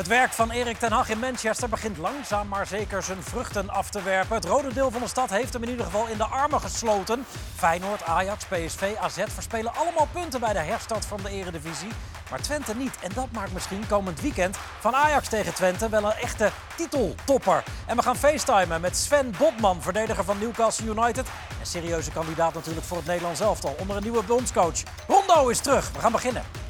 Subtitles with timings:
[0.00, 3.90] Het werk van Erik ten Hag in Manchester begint langzaam maar zeker zijn vruchten af
[3.90, 4.36] te werpen.
[4.36, 7.24] Het rode deel van de stad heeft hem in ieder geval in de armen gesloten.
[7.56, 11.88] Feyenoord, Ajax, PSV, AZ verspelen allemaal punten bij de herstart van de eredivisie.
[12.30, 12.98] Maar Twente niet.
[13.02, 17.64] En dat maakt misschien komend weekend van Ajax tegen Twente wel een echte titeltopper.
[17.86, 21.26] En we gaan facetimen met Sven Botman, verdediger van Newcastle United.
[21.60, 24.82] Een serieuze kandidaat natuurlijk voor het Nederlands elftal onder een nieuwe bondscoach.
[25.06, 25.92] Rondo is terug.
[25.92, 26.69] We gaan beginnen.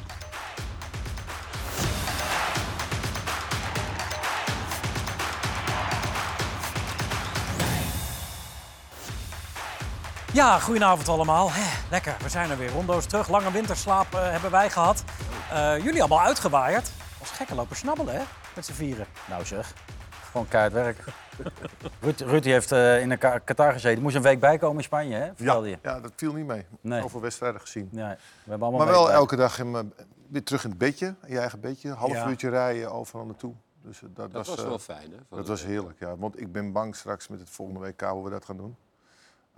[10.33, 11.49] Ja, goedenavond allemaal.
[11.51, 12.71] Hè, lekker, we zijn er weer.
[12.71, 13.29] Rondo is terug.
[13.29, 15.03] Lange winterslaap eh, hebben wij gehad.
[15.51, 16.91] Eh, jullie allemaal uitgewaaid.
[17.19, 18.21] Als gekke lopen snabbelen, hè?
[18.55, 19.05] Met z'n vieren.
[19.29, 19.73] Nou zeg,
[20.31, 21.03] gewoon keihard werk.
[22.01, 23.93] Ruud, Ruud die heeft eh, in een Ka- Qatar gezeten.
[23.93, 25.25] Die moest een week bijkomen in Spanje, hè?
[25.25, 25.77] Ja, Vertelde je.
[25.81, 26.65] ja, dat viel niet mee.
[26.81, 27.03] Nee.
[27.03, 27.89] Over wedstrijden gezien.
[27.91, 29.13] Ja, we hebben allemaal Maar wel bij.
[29.13, 29.93] elke dag in mijn-
[30.27, 31.89] weer terug in het bedje, in je eigen bedje.
[31.89, 32.27] Een half Ja.
[32.27, 33.53] uurtje rijden overal naartoe.
[33.83, 35.17] Dus dat, Dat was wel fijn, hè?
[35.29, 36.15] dat de was heerlijk, ja.
[36.17, 38.75] Want ik ben bang straks met het volgende WK hoe we dat gaan doen.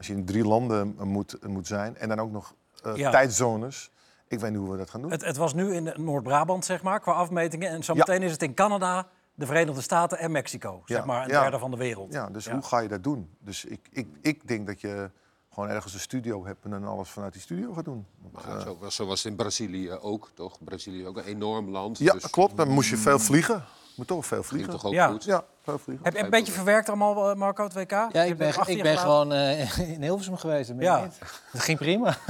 [0.04, 3.12] Als je in drie landen moet, moet zijn en dan ook nog eh, Ja.
[3.12, 3.92] tijdzones.
[4.28, 5.12] Ik weet niet hoe we dat gaan doen.
[5.12, 7.70] Het, het was nu in Noord-Brabant, zeg maar, qua afmetingen.
[7.70, 7.82] En Ja.
[7.82, 10.82] zometeen is het in Canada, de Verenigde Staten en Mexico.
[10.86, 11.42] Zeg Ja, maar een ja.
[11.42, 12.14] derde van de wereld.
[12.14, 12.54] Ja, dus Ja.
[12.54, 13.30] hoe ga je dat doen?
[13.40, 15.10] Dus ik, ik, ik denk dat je
[15.54, 18.06] gewoon ergens een studio hebt en dan alles vanuit die studio gaat doen.
[18.36, 20.64] Eh, zo, was- zo was het in Brazilië ook, toch?
[20.64, 21.98] Brazilië is ook een enorm land.
[21.98, 22.58] ja, dus klopt.
[22.58, 23.64] Dan moest je veel vliegen.
[23.96, 24.72] Moet toch veel ging vliegen.
[24.74, 25.08] toch ook Ja.
[25.08, 25.24] goed?
[25.24, 26.06] Ja, veel vliegen.
[26.06, 27.92] Heb je een beetje verwerkt allemaal, eh, Marco, het WK?
[27.92, 30.72] Ja, ik ben, ik ben gewoon eh, in Hilversum geweest.
[30.80, 31.02] Ja.
[31.04, 31.20] niet.
[31.52, 32.18] Dat ging prima.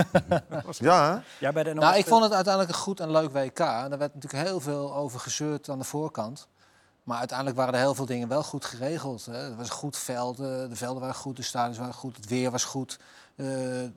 [0.72, 1.20] Ja, hè?
[1.39, 3.59] Jij bij de NOS nou, ik vond het uiteindelijk een goed en leuk WK.
[3.59, 6.47] Er werd natuurlijk heel veel over gezeurd aan de voorkant.
[7.03, 9.25] Maar uiteindelijk waren er heel veel dingen wel goed geregeld.
[9.25, 9.38] Hè.
[9.38, 12.27] Het was een goed veld, eh, de velden waren goed, de stadions waren goed, het
[12.27, 13.00] weer was goed.
[13.36, 13.45] Eh,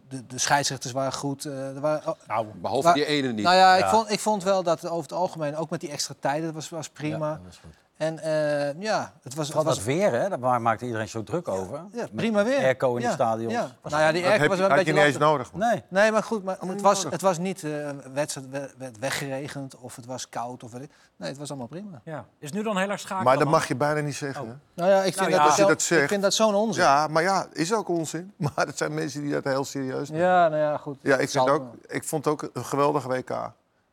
[0.09, 1.45] de, de scheidsrechters waren goed.
[1.45, 3.45] eh, er waren, oh, Nou, Behalve die ene niet.
[3.45, 6.15] nou ja, ik, vond, ik vond wel dat over het algemeen, ook met die extra
[6.21, 7.31] tijden, dat was, was prima.
[7.31, 7.75] Ja, dat goed.
[7.97, 10.29] En eh, ja, het was, het was dat weer, hè?
[10.29, 11.85] Daar maakte iedereen zo druk over.
[11.93, 12.59] ja, prima weer.
[12.59, 13.55] Airco in ja, de stadions.
[13.55, 15.53] Nou ja, die airco was wel een had je beetje niet nodig.
[15.53, 15.69] man.
[15.69, 15.83] Nee.
[15.89, 17.11] Nee, maar goed, maar het, was, nodig.
[17.13, 18.47] het was niet eh wedstrijd
[18.79, 20.63] werd, weggeregend of het was koud.
[20.63, 20.73] Of.
[20.73, 22.01] Nee, het was allemaal prima.
[22.05, 22.25] ja.
[22.39, 23.25] Is nu dan heel erg schakelen?
[23.25, 24.43] Maar dat mag je bijna niet zeggen.
[24.43, 24.49] Oh.
[24.49, 24.55] hè?
[24.75, 26.83] Nou ja, ik vind, Nou dat, zo- dat zegt- ik vind dat zo'n onzin.
[26.83, 28.33] Ja, maar ja, is ook onzin.
[28.55, 30.27] Maar het zijn mensen die dat heel serieus nemen.
[30.27, 30.99] Ja, nou ja, goed.
[31.03, 33.53] Ja, ik, vind ook, ik vond het ook een geweldige WK.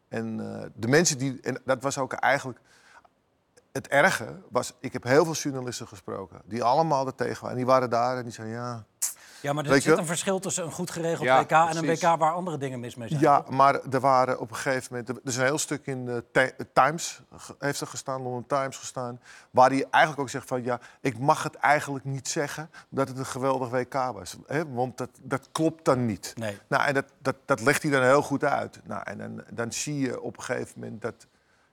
[0.09, 1.39] En eh, de mensen die...
[1.43, 2.59] En dat was ook eigenlijk...
[3.73, 6.41] Het erge was, ik heb heel veel journalisten gesproken.
[6.45, 7.49] Die allemaal er tegen waren.
[7.49, 8.85] En die waren daar en die zeiden, ja...
[9.41, 11.85] Ja, maar er zit een verschil tussen een goed geregeld Ja, WK en een.
[11.85, 13.19] WK waar andere dingen mis mee zijn.
[13.19, 15.09] Ja, maar er waren op een gegeven moment...
[15.09, 18.77] Er is een heel stuk in de Ti- Times, ge- heeft er gestaan, London Times
[18.77, 19.19] gestaan...
[19.51, 20.63] waar hij eigenlijk ook zegt van...
[20.63, 24.37] ja, ik mag het eigenlijk niet zeggen dat het een geweldig WK was.
[24.47, 24.71] Hè?
[24.73, 26.33] Want dat, dat klopt dan niet.
[26.35, 26.57] Nee.
[26.67, 28.79] Nou, en dat, dat, dat legt hij dan heel goed uit.
[28.83, 31.27] Nou, en dan, dan zie je op een gegeven moment dat...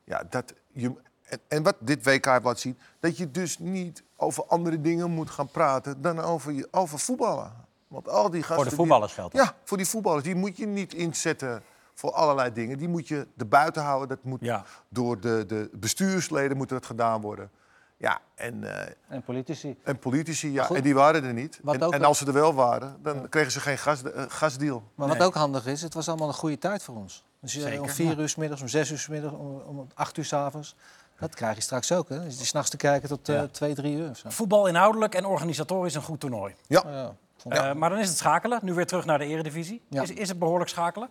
[0.04, 0.92] Ja, dat je,
[1.30, 2.78] en, en wat dit WK heeft laten zien...
[3.00, 6.02] dat je dus niet over andere dingen moet gaan praten...
[6.02, 7.52] dan over, je, over voetballen.
[7.88, 8.54] Want al die gasten...
[8.54, 9.44] Voor de die- voetballers geldt dat.
[9.44, 10.24] ja, voor die voetballers.
[10.24, 11.62] Die moet je niet inzetten
[11.94, 12.78] voor allerlei dingen.
[12.78, 14.08] Die moet je er buiten houden.
[14.08, 14.64] Dat moet Ja.
[14.88, 17.50] door de, de bestuursleden moet dat gedaan worden.
[17.96, 19.76] Ja, en, eh, En politici.
[19.82, 20.76] en politici, ja, Goed.
[20.76, 21.60] en die waren er niet.
[21.64, 24.22] En, ook en wel- als ze er wel waren, dan kregen ze geen gas, eh,
[24.28, 24.82] gasdeal.
[24.94, 25.16] Maar Nee.
[25.18, 27.24] wat ook handig is, het was allemaal een goede tijd voor ons.
[27.40, 29.86] Dus je, Zeker, om vier uur 's middags, om zes uur 's middags, om, om
[29.94, 30.76] acht uur 's avonds.
[31.20, 32.24] Dat krijg je straks ook, hè?
[32.24, 33.46] Dus je s'nachts te kijken tot eh, Ja.
[33.46, 34.30] twee, drie uur of zo.
[34.30, 36.54] Voetbal inhoudelijk en organisatorisch een goed toernooi.
[36.66, 37.14] Ja,
[37.48, 38.58] Eh, maar dan is het schakelen.
[38.62, 39.82] Nu weer terug naar de eredivisie.
[39.88, 40.02] Ja.
[40.02, 41.08] Is, is het behoorlijk schakelen?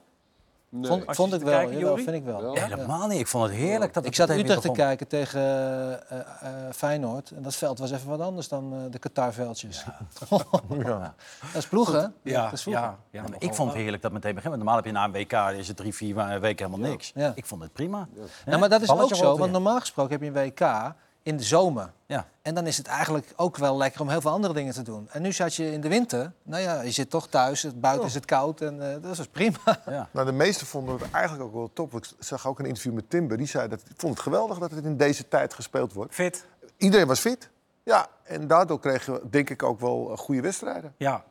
[0.71, 0.89] Nee.
[0.89, 2.41] vond, Als vond je ik wel, kijken, jawel, vind ik wel.
[2.41, 2.55] Wel?
[2.55, 2.65] Ja.
[2.65, 3.19] Helemaal niet.
[3.19, 7.31] Ik vond het heerlijk dat Ik zat even Utrecht te kijken tegen eh, eh, Feyenoord.
[7.31, 9.85] En dat veld was even wat anders dan eh, de Qatarveldjes.
[9.85, 9.97] Ja.
[11.39, 12.07] Dat is ploegen, hè?
[12.31, 12.83] Ja, dat is ploegen.
[12.83, 14.53] ja, ja, Ja, maar ik vond het heerlijk dat het meteen begint.
[14.53, 17.11] Want normaal heb je na een WK is het drie, vier weken helemaal niks.
[17.15, 17.31] Ja.
[17.35, 18.07] Ik vond het prima.
[18.45, 20.93] Nou, maar dat is Balletje ook zo, want normaal gesproken heb je een WK
[21.29, 21.91] in de zomer.
[22.05, 22.27] Ja.
[22.41, 25.07] En dan is het eigenlijk ook wel lekker om heel veel andere dingen te doen.
[25.11, 26.31] En nu zat je in de winter.
[26.43, 29.57] Nou ja, je zit toch thuis, buiten is het koud en eh, dat is prima.
[29.85, 30.09] Ja.
[30.13, 31.93] nou, de meesten vonden het eigenlijk ook wel top.
[31.93, 33.37] Ik zag ook een interview met Timber.
[33.37, 36.13] Die zei dat ik vond het geweldig dat het in deze tijd gespeeld wordt.
[36.13, 36.45] Fit?
[36.77, 37.49] Iedereen was fit.
[37.83, 40.93] Ja, en daardoor kregen we denk ik ook wel eh, goede wedstrijden.
[40.97, 41.23] Ja.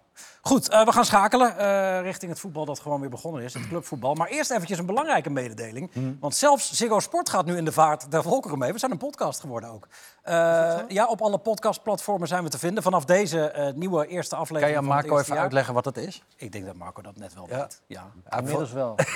[0.42, 3.68] Goed, eh, we gaan schakelen eh, richting het voetbal dat gewoon weer begonnen is, het
[3.68, 4.14] clubvoetbal.
[4.14, 5.90] Maar eerst eventjes een belangrijke mededeling.
[6.20, 8.72] Want zelfs Ziggo Sport gaat nu in de vaart der volkeren mee.
[8.72, 9.86] We zijn een podcast geworden ook.
[10.22, 12.82] Eh, ja, op alle podcastplatformen zijn we te vinden.
[12.82, 15.42] Vanaf deze eh, nieuwe eerste Kan aflevering je van het Marco eerste even jaar.
[15.44, 16.22] uitleggen wat het is?
[16.36, 17.56] Ik denk dat Marco dat net wel Ja.
[17.58, 17.80] weet.
[17.86, 18.06] Ja.
[18.38, 18.94] Inmiddels wel.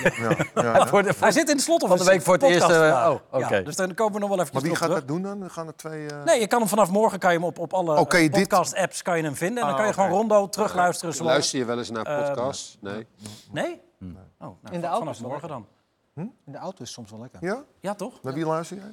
[0.55, 0.87] Ja.
[0.87, 3.57] Voor Hij zit in de slot Van de week voor het eerst, eh, oh, oké.
[3.57, 4.99] Ja, dus dan komen we nog wel even Maar wie gaat terug.
[4.99, 5.41] dat doen dan?
[5.41, 6.07] Dan gaan er twee...
[6.07, 8.23] eh, Nee, je kan hem vanaf morgen kan je hem op, op alle Oh, kan
[8.23, 9.57] je dit- podcast-apps kan je hem vinden.
[9.57, 10.91] En dan Ah, kan je gewoon rondo terugluisteren.
[10.99, 12.77] Zoals- Luister je wel eens naar Eh, podcasts?
[12.81, 13.07] nee.
[13.51, 13.81] Nee?
[14.01, 14.09] Oh,
[14.39, 15.67] nou, In de vanaf auto's wel morgen dan.
[16.15, 17.45] In de auto is het soms wel lekker.
[17.45, 17.63] Ja?
[17.81, 18.23] Ja, toch?
[18.23, 18.93] Naar wie luister jij?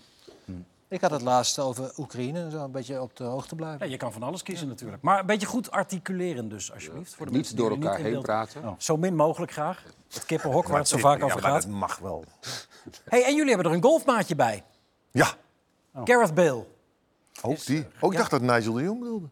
[0.87, 3.85] Ik had het laatst over Oekraïne, zo een beetje op de hoogte blijven.
[3.85, 5.01] Ja, je kan van alles kiezen natuurlijk.
[5.01, 7.15] Maar een beetje goed articuleren dus, alsjeblieft.
[7.15, 8.75] Voor de mensen Niet die door elkaar in heen beeld- praten.
[8.77, 9.83] Zo min mogelijk graag.
[10.09, 11.61] Het kippenhok waar het zo vaak Ja, over maar gaat.
[11.61, 12.23] dat mag wel.
[13.05, 14.63] Hey, en jullie hebben er een golfmaatje bij.
[15.11, 15.33] Ja,
[16.03, 16.65] Gareth Bale.
[17.41, 17.85] Ook die.
[17.99, 19.27] Ook ik dacht dat Nigel de Jong bedoelde.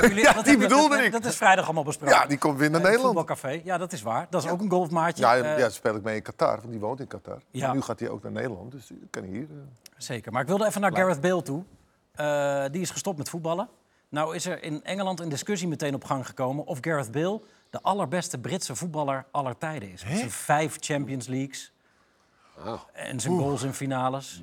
[0.00, 1.12] Jullie- Ja, dat die hebben- bedoelde dat, ik.
[1.12, 2.14] Dat is vrijdag allemaal besproken.
[2.16, 3.16] Ja, die komt weer naar het Nederland.
[3.18, 3.60] voetbalcafé.
[3.64, 4.26] Ja, dat is waar.
[4.30, 5.22] Dat is ook een golfmaatje.
[5.24, 7.38] Ja, Eh, ja, speel ik mee in Qatar, want die woont in Qatar.
[7.50, 7.72] Ja.
[7.72, 9.42] Nu gaat hij ook naar Nederland, dus kan hij hier.
[9.50, 9.56] eh.
[9.96, 10.32] Zeker.
[10.32, 11.62] Maar ik wilde even naar Gareth Bale toe.
[12.14, 13.68] Eh, die is gestopt met voetballen.
[14.08, 16.66] Nou is er in Engeland een discussie meteen op gang gekomen...
[16.66, 20.04] of Gareth Bale de allerbeste Britse voetballer aller tijden is.
[20.04, 21.72] Met zijn vijf Champions Leagues
[22.64, 22.80] Ah.
[22.92, 24.42] en zijn goals in finales.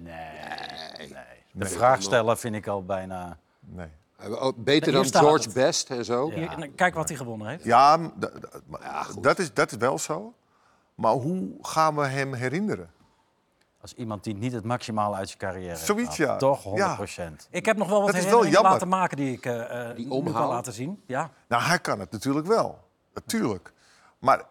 [1.54, 3.38] De vraag stellen vind ik al bijna...
[3.60, 3.88] Nee.
[4.18, 5.50] Eh, Beter dan George.
[5.52, 6.30] Best en zo.
[6.30, 7.64] En kijk wat hij gewonnen heeft.
[7.64, 8.12] Ja,
[9.20, 10.34] dat, is, dat is wel zo.
[10.96, 12.92] Maar hoe gaan we hem herinneren?
[13.82, 16.36] Als iemand die niet het maximale uit zijn carrière heeft Zoiets, ja.
[16.38, 16.70] Toch, Ja.
[16.70, 17.48] 100 procent.
[17.50, 20.08] Ik heb nog wel wat Dat wel herinneringen laten maken die ik eh eh, Die
[20.08, 21.02] nu kan laten zien.
[21.06, 21.30] Ja.
[21.48, 22.80] Nou, hij kan het natuurlijk wel.
[23.14, 23.74] Natuurlijk.
[24.20, 24.46] Maar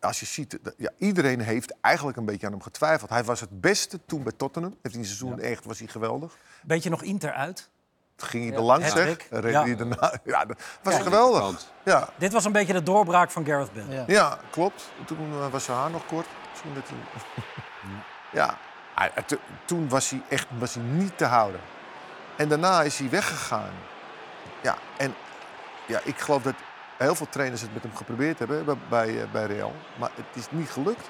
[0.00, 3.10] als je ziet, ja, iedereen heeft eigenlijk een beetje aan hem getwijfeld.
[3.10, 4.76] Hij was het beste toen bij Tottenham.
[4.82, 6.36] Heeft hij seizoen echt, was hij geweldig.
[6.62, 7.68] Beetje nog Inter uit.
[8.16, 9.16] Toen ging hij er langs, zeg.
[9.30, 9.62] Reed Ja.
[9.64, 10.12] hij daarna.
[10.24, 11.72] Ja, dat was geweldig.
[11.84, 13.94] Ja, Dit was een beetje de doorbraak van Gareth Bale.
[13.94, 14.04] Ja.
[14.06, 14.90] ja, klopt.
[15.06, 16.26] Toen eh, was zijn haar nog kort.
[16.50, 16.98] Misschien dat hij...
[18.40, 18.58] ja,
[19.26, 21.60] to- toen was hij echt was hij niet te houden.
[22.36, 23.72] En daarna is hij weggegaan.
[24.62, 25.14] Ja, en
[25.86, 26.54] ja, ik geloof dat
[26.98, 29.72] heel veel trainers het met hem geprobeerd hebben bij, bij, eh, bij Real.
[29.98, 31.08] Maar het is niet gelukt.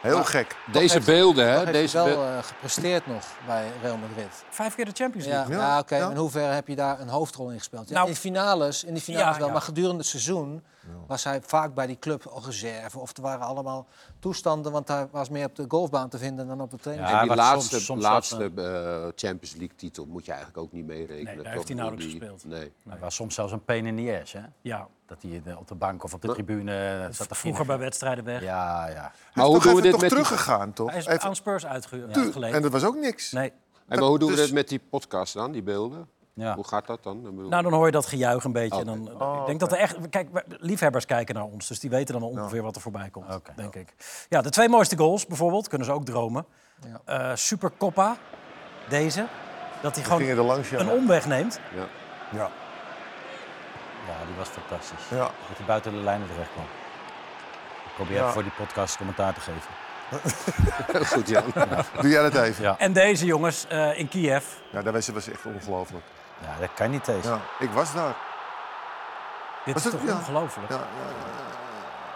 [0.00, 0.56] Heel Maar- gek.
[0.72, 1.58] Deze heeft- beelden, hè?
[1.58, 4.44] heeft Deze hij wel eh, gepresteerd nog bij Real Madrid.
[4.50, 5.54] Vijf keer de Champions League.
[5.56, 5.96] Ja, ja, oké.
[5.96, 6.10] ja.
[6.10, 7.88] In hoeverre heb je daar een hoofdrol in gespeeld?
[7.88, 9.52] Ja, Nou- in finales, in die finales Ja, wel, ja.
[9.52, 10.62] maar gedurende het seizoen
[11.06, 12.98] was hij vaak bij die club al reserve.
[12.98, 13.86] Of er waren allemaal
[14.18, 17.08] toestanden, want hij was meer op de golfbaan te vinden dan op de training.
[17.08, 20.62] Ja, en die laatste, soms- soms laatste dat, eh, Champions League titel moet je eigenlijk
[20.62, 21.24] ook niet meerekenen.
[21.24, 21.52] Nee, daar toch?
[21.52, 22.44] heeft hij nauwelijks Die- gespeeld.
[22.44, 22.72] Nee.
[22.88, 24.40] Hij was soms zelfs een pain in the ass, hè?
[24.60, 24.88] Ja.
[25.06, 27.78] Dat hij eh, op de bank of op de tribune eh, zat te Vroeger bij
[27.78, 28.42] wedstrijden weg.
[28.42, 29.12] Ja, ja.
[29.34, 30.90] Maar hoe doen we dit toch met die- teruggegaan, toch?
[30.90, 32.54] Hij is Even- aan Spurs uitge uitgeleend.
[32.54, 33.32] en dat was ook niks.
[33.32, 33.52] Nee.
[33.88, 36.08] En maar hoe doen we Dus- dit met die podcast dan, die beelden?
[36.40, 36.54] Ja.
[36.54, 37.48] Hoe gaat dat dan?
[37.48, 38.80] Nou, dan hoor je dat gejuich een beetje.
[38.80, 39.10] En dan,
[39.40, 39.96] ik denk dat er echt...
[40.10, 43.26] Kijk, liefhebbers kijken naar ons, dus die weten dan ongeveer wat er voorbij komt,
[43.56, 43.94] denk ik.
[44.28, 46.44] Ja, de twee mooiste goals bijvoorbeeld, kunnen ze ook dromen.
[47.04, 47.30] Ja.
[47.30, 48.16] Eh, Super Coppa,
[48.88, 49.26] deze.
[49.82, 50.78] Dat hij gewoon langs, ja.
[50.78, 51.60] een omweg neemt.
[51.74, 51.86] ja.
[52.32, 52.50] Ja.
[54.06, 55.08] ja, die was fantastisch.
[55.10, 55.16] Ja.
[55.18, 56.64] Dat hij buiten de lijnen terecht kwam.
[57.84, 58.30] Ik probeer Ja.
[58.30, 59.70] voor die podcast commentaar te geven.
[61.12, 61.42] Goed, Jan.
[62.00, 62.62] Doe jij dat even?
[62.64, 62.78] Ja.
[62.78, 64.44] En deze jongens eh, in Kiev.
[64.72, 66.04] Ja, dat was, was echt ongelooflijk.
[66.42, 67.30] Ja, dat kan niet tegen.
[67.30, 68.16] Ja, ik was daar.
[69.64, 70.16] Dit Was is toch ja.
[70.16, 70.70] ongelooflijk.
[70.70, 71.48] Ja, ja, ja.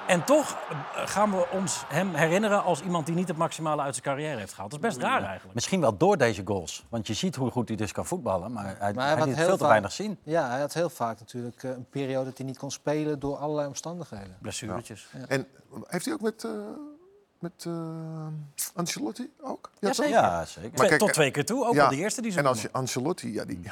[0.07, 0.77] En toch eh,
[1.07, 4.53] gaan we ons hem herinneren als iemand die niet het maximale uit zijn carrière heeft
[4.53, 4.71] gehaald.
[4.71, 5.55] Dat is best raar eigenlijk.
[5.55, 6.85] Misschien wel door deze goals.
[6.89, 8.53] Want je ziet hoe goed hij dus kan voetballen.
[8.53, 10.19] Maar hij, Maar hij had liet heel veel te weinig zien.
[10.23, 13.37] Ja, hij had heel vaak natuurlijk eh, een periode dat hij niet kon spelen door
[13.37, 14.37] allerlei omstandigheden.
[14.41, 15.09] Blessuretjes.
[15.29, 15.47] En
[15.87, 16.51] heeft hij ook met, eh
[17.45, 18.27] met eh,
[18.75, 19.71] Ancelotti ook?
[19.79, 20.13] Ja, zeker.
[20.13, 20.71] Ja, zeker.
[20.79, 22.63] Maar kijk, Tot twee keer toe, ook ja, wel de eerste die ze En als
[22.63, 23.61] je Ancelotti, ja, die,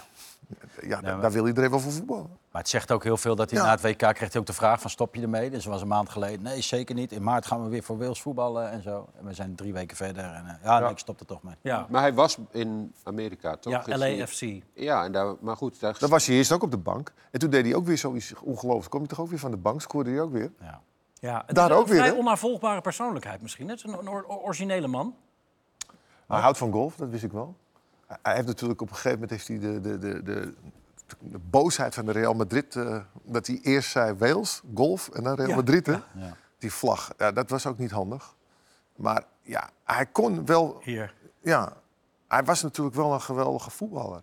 [0.83, 2.41] ja, daar- maar- daar wil iedereen wel voor voetballen.
[2.51, 3.65] Maar het zegt ook heel veel dat hij Ja.
[3.65, 5.51] na het WK kreeg hij ook de vraag van stop je ermee?
[5.51, 6.43] Dus dat was een maand geleden.
[6.43, 7.13] Nee, zeker niet.
[7.13, 9.09] In maart gaan we weer voor Wales voetballen en zo.
[9.19, 10.25] En we zijn drie weken verder.
[10.25, 11.55] En, eh, ja, nee, ik stop er toch mee.
[11.61, 13.87] Ja, Maar hij was in Amerika, toch?
[13.87, 14.63] ja LAFC.
[14.75, 15.81] Ja, en daar, maar goed.
[15.81, 17.13] Daar, Dan was hij eerst ook op de bank.
[17.31, 18.91] En toen deed hij ook weer zoiets ongelooflijk.
[18.91, 20.53] Kom je toch ook weer van de bank, scoorde hij ook weer.
[20.61, 20.81] Ja.
[21.23, 22.19] Ja, het Daar is ook een weer, vrij hè?
[22.19, 23.69] onnavolgbare persoonlijkheid misschien.
[23.69, 25.17] Het is een, een or- originele man.
[26.27, 27.57] Hij houdt van golf, dat wist ik wel.
[28.07, 30.55] Hij- heeft natuurlijk op een gegeven moment heeft hij de, de, de, de,
[31.19, 32.77] de boosheid van de Real Madrid.
[32.77, 35.55] eh, dat hij eerst zei Wales, golf en dan Real Ja.
[35.55, 35.87] Madrid.
[35.87, 35.93] Hè?
[35.93, 36.37] Ja.
[36.59, 38.35] Die vlag, ja, dat was ook niet handig.
[38.97, 41.15] Maar ja, hij kon wel Hier.
[41.41, 41.73] ja,
[42.29, 44.23] hij was natuurlijk wel een geweldige voetballer.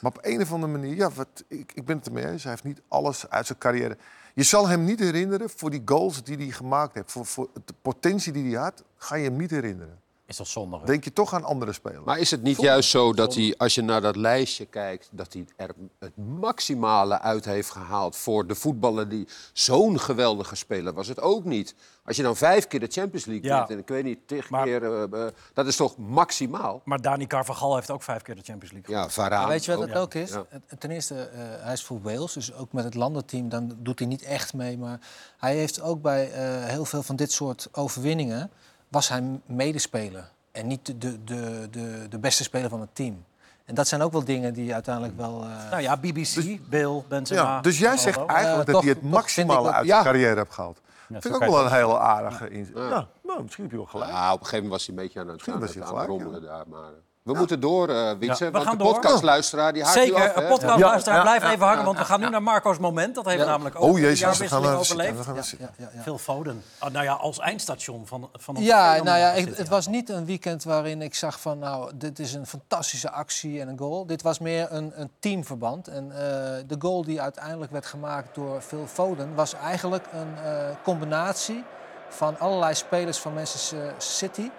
[0.00, 2.42] Maar op een of andere manier, ja, wat, ik, ik ben het ermee eens.
[2.42, 3.96] Hij heeft niet alles uit zijn carrière.
[4.36, 7.12] Je zal hem niet herinneren voor die goals die hij gemaakt heeft.
[7.12, 10.00] Voor, voor de potentie die hij had, ga je hem niet herinneren.
[10.26, 10.80] Is toch zonde?
[10.84, 12.04] Denk je toch aan andere spelers.
[12.04, 15.32] Maar is het niet juist zo dat hij, als je naar dat lijstje kijkt, dat
[15.32, 21.08] hij er het maximale uit heeft gehaald voor de voetballer die zo'n geweldige speler was?
[21.08, 21.74] Het ook niet.
[22.04, 23.58] Als je dan vijf keer de Champions League Ja.
[23.58, 26.80] wint en ik weet niet, tig Maar- keer, eh, eh, dat is toch maximaal?
[26.84, 28.94] Maar Dani Carvajal heeft ook vijf keer de Champions League.
[28.94, 29.40] Ja, Varaan.
[29.40, 30.14] Maar weet je wat het ook.
[30.14, 30.30] is?
[30.30, 30.46] Ja.
[30.78, 34.08] Ten eerste, eh, hij is voor Wales, dus ook met het landenteam, dan doet hij
[34.08, 34.78] niet echt mee.
[34.78, 35.00] Maar
[35.38, 38.50] hij heeft ook bij eh, heel veel van dit soort overwinningen,
[38.88, 40.28] was hij medespeler.
[40.52, 43.24] En niet de, de, de, de, beste speler van het team.
[43.64, 45.42] En dat zijn ook wel dingen die uiteindelijk wel...
[45.42, 47.42] eh, Nou ja, BBC, Bill, Benzema.
[47.42, 49.92] ja, dus jij zegt eigenlijk dat hij het maximale uit ja.
[49.92, 50.80] zijn carrière heeft gehaald.
[51.08, 52.76] Ja, vind ik ook wel een hele aardige inzet.
[52.76, 52.88] Ja.
[52.88, 54.10] Ja, nou, misschien heb je wel gelijk.
[54.10, 55.62] Ja, op een gegeven moment was hij een beetje aan het, aan
[55.96, 56.64] het, rommelen daar.
[56.68, 56.90] Maar,
[57.26, 58.92] We moeten door, eh Wietse, we want gaan de door.
[58.92, 60.34] podcastluisteraar die haakt nu Zeker, af.
[60.34, 60.42] hè?
[60.42, 61.22] een podcastluisteraar, Ja.
[61.36, 63.14] blijf even hangen, want we gaan nu naar Marco's moment.
[63.14, 63.44] Dat heeft Ja.
[63.46, 65.16] namelijk ook Oh de jezus, we gaan overleefd.
[65.16, 65.42] We gaan Ja,
[65.76, 66.02] ja, ja.
[66.02, 66.62] Phil Foden.
[66.80, 70.08] Oh, nou ja, als eindstation van, van een Ja, nou ja, ik- het was niet
[70.08, 74.06] een weekend waarin ik zag van, nou, dit is een fantastische actie en een goal.
[74.06, 75.88] Dit was meer een, een teamverband.
[75.88, 76.18] En eh,
[76.66, 80.52] de goal die uiteindelijk werd gemaakt door Phil Foden was eigenlijk een eh,
[80.84, 81.64] combinatie
[82.08, 84.50] van allerlei spelers van Manchester City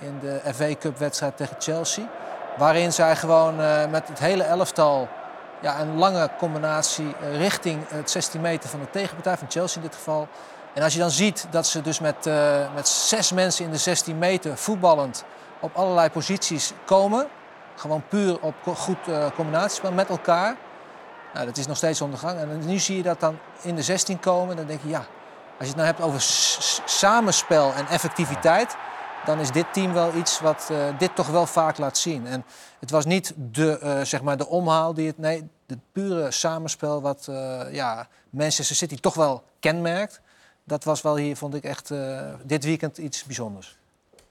[0.00, 2.04] in de FA Cup wedstrijd tegen Chelsea.
[2.56, 5.08] Waarin zij gewoon eh, met het hele elftal
[5.60, 9.96] ja, een lange combinatie richting het 16 meter van de tegenpartij, van Chelsea in dit
[9.96, 10.28] geval.
[10.74, 13.76] En als je dan ziet dat ze dus met, eh, met zes mensen in de
[13.78, 15.24] 16 meter voetballend
[15.60, 17.26] op allerlei posities komen.
[17.76, 20.56] Gewoon puur op co- goed eh, combinatiespel met elkaar.
[21.34, 22.38] Nou, dat is nog steeds ondergang.
[22.38, 24.56] En nu zie je dat dan in de 16 komen.
[24.56, 25.06] Dan denk je, ja, als
[25.58, 26.20] je het nou hebt over
[26.84, 28.76] samenspel en effectiviteit.
[29.26, 32.26] Dan is dit team wel iets wat eh, dit toch wel vaak laat zien.
[32.26, 32.44] En
[32.80, 35.18] het was niet de, eh, zeg maar de omhaal die het.
[35.18, 40.20] Nee, het pure samenspel wat eh, ja, Manchester City toch wel kenmerkt.
[40.64, 43.78] Dat was wel hier, vond ik echt eh, dit weekend iets bijzonders.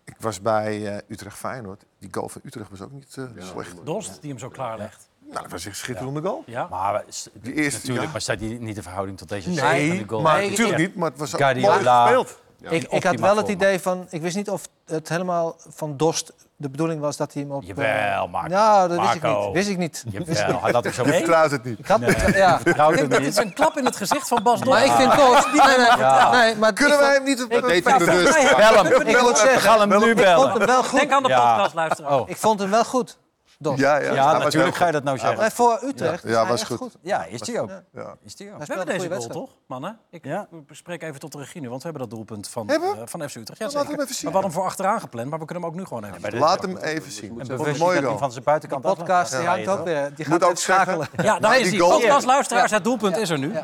[0.04, 1.84] Ik was bij eh, Utrecht Feyenoord.
[2.00, 3.76] Die goal van Utrecht was ook niet eh, slecht.
[3.84, 5.08] Dost, die hem zo klaarlegt.
[5.20, 6.44] Nou, dat was echt een schitterende goal.
[6.46, 6.68] Ja.
[6.70, 7.04] Maar
[7.34, 8.14] Die eerste, natuurlijk ja.
[8.14, 10.22] was dat die niet de verhouding tot deze Nee, goal.
[10.22, 10.86] maar Nee, natuurlijk Ja.
[10.86, 10.96] niet.
[10.96, 12.40] Maar het was ook mooi gespeeld.
[12.62, 12.70] Ja.
[12.70, 16.34] ik, ik had wel het idee van, ik wist niet of het helemaal van Dost
[16.56, 17.62] de bedoeling was dat hij hem op.
[17.62, 18.48] eh, Jawel, Marco.
[18.50, 19.46] Nou, dat wist ik Marco.
[19.46, 19.54] niet.
[19.54, 20.04] Wist ik niet.
[20.12, 21.88] Jawel, hij laat hem zo Je vertrouwt het niet.
[21.88, 22.02] Had,
[22.34, 22.60] ja.
[23.08, 24.70] Dit is een klap in het gezicht van Bas Dost.
[24.72, 25.48] Maar ik vind Dost.
[25.54, 26.32] Nee, nee, Ja.
[26.32, 28.38] nee, maar Kunnen wij hem niet op Dat deed de hij bewust.
[28.38, 28.86] Nee, Bel hem.
[29.02, 30.52] ik Ik moet zeggen, Ga hem nu ik vond bellen.
[30.52, 31.00] hem wel goed.
[31.00, 31.50] Denk aan de Ja.
[31.54, 32.20] podcastluisteraar.
[32.20, 32.30] Oh.
[32.30, 33.18] Ik vond hem wel goed.
[33.60, 34.14] Ja, ja.
[34.14, 35.38] Ja, natuurlijk ga je dat nou zeggen.
[35.40, 36.24] Maar voor Utrecht.
[36.24, 36.96] Ja, was echt goed.
[37.02, 37.70] Ja, is die ook.
[37.94, 38.16] Ja.
[38.24, 38.58] Is die ook.
[38.58, 39.40] We hebben deze goal, wedstrijd.
[39.40, 40.00] toch, mannen?
[40.12, 40.48] Ik Ja.
[40.72, 42.76] spreek even tot de regie nu, want we hebben dat doelpunt van, eh,
[43.06, 43.60] van FC Utrecht.
[43.60, 44.28] Ja, Dan laten we even zien.
[44.28, 46.62] we hadden hem voor achteraan gepland, maar we kunnen hem ook nu gewoon even Laat
[46.62, 47.30] hem even zien.
[47.40, 48.18] Een mooie dat hij goal.
[48.18, 50.12] van zijn buitenkant Podcast, die Ja, hangt ja, ook weer.
[50.16, 51.08] Die gaat ook schakelen.
[51.18, 51.80] Ja, daar Die is hij.
[51.80, 52.76] Podcastluisteraars, Ja.
[52.76, 53.54] het doelpunt is er nu.
[53.54, 53.64] Ja.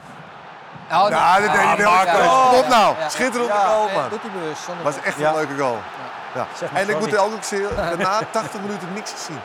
[0.90, 1.10] Ja,
[1.40, 2.12] dat deed hij heel Marco.
[2.12, 2.50] goed.
[2.50, 2.96] Kom op nou.
[3.10, 4.20] Schitterende Ja, goal, man.
[4.66, 5.30] zonder was echt Ja.
[5.30, 5.78] een leuke goal.
[6.36, 6.48] Ja.
[6.58, 9.40] Zeg maar En ik moet ook ook zeggen, daarna 80 minuten niks gezien.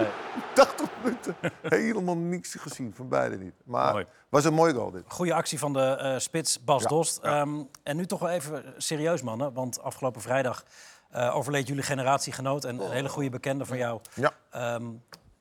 [0.00, 0.08] Nee.
[0.54, 3.54] 80 minuten helemaal niks gezien, van beide niet.
[3.64, 4.06] Maar Mooi.
[4.28, 5.02] was een mooie goal dit.
[5.08, 7.18] Goede actie van de eh, spits Bas Ja, Dost.
[7.22, 7.40] ja.
[7.40, 9.52] Ehm, en nu toch wel even serieus, mannen.
[9.52, 10.64] Want afgelopen vrijdag
[11.10, 12.64] eh, overleed jullie generatiegenoot...
[12.64, 14.32] en een hele goede bekende van jou, Ja.
[14.50, 14.84] ehm,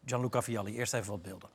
[0.06, 0.76] Gianluca Vialli.
[0.78, 1.50] Eerst even wat beelden.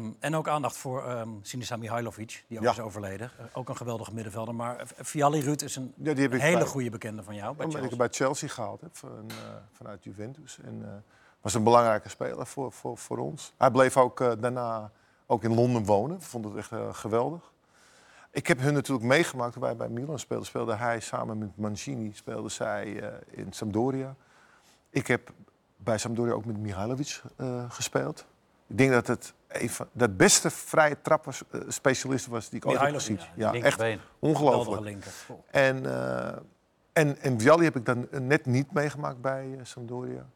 [0.00, 2.70] Ehm, en ook aandacht voor ehm Sinisa Mihailovic, die ook Ja.
[2.70, 3.30] is overleden.
[3.38, 4.54] Eh, ook een geweldige middenvelder.
[4.54, 7.56] Maar eh, Vialli Ruud is een Ja, heb hele bij- goede bekende van jou.
[7.56, 9.34] Bij Omdat ik bij Chelsea gehaald heb van, eh,
[9.72, 10.58] vanuit Juventus.
[10.64, 11.04] En
[11.40, 13.52] was een belangrijke speler voor, voor, voor ons.
[13.56, 14.90] Hij bleef ook daarna
[15.26, 16.22] ook in Londen wonen.
[16.22, 17.52] Vond het echt geweldig.
[18.30, 20.46] Ik heb hun natuurlijk meegemaakt toen wij bij Milan speelden.
[20.46, 24.14] Speelde hij samen met Mancini, speelde zij in Sampdoria.
[24.90, 25.32] Ik heb
[25.76, 27.22] bij Sampdoria ook met Mihailovic
[27.68, 28.26] gespeeld.
[28.66, 29.34] Ik denk dat het
[29.92, 33.20] de beste vrije trappen eh, specialist was die ik ooit heb gezien.
[33.34, 35.06] ja, Ja, echt ongelooflijk.
[35.50, 36.36] En, eh
[36.92, 40.26] en, en Vialli heb ik dan net niet meegemaakt bij eh, Sampdoria.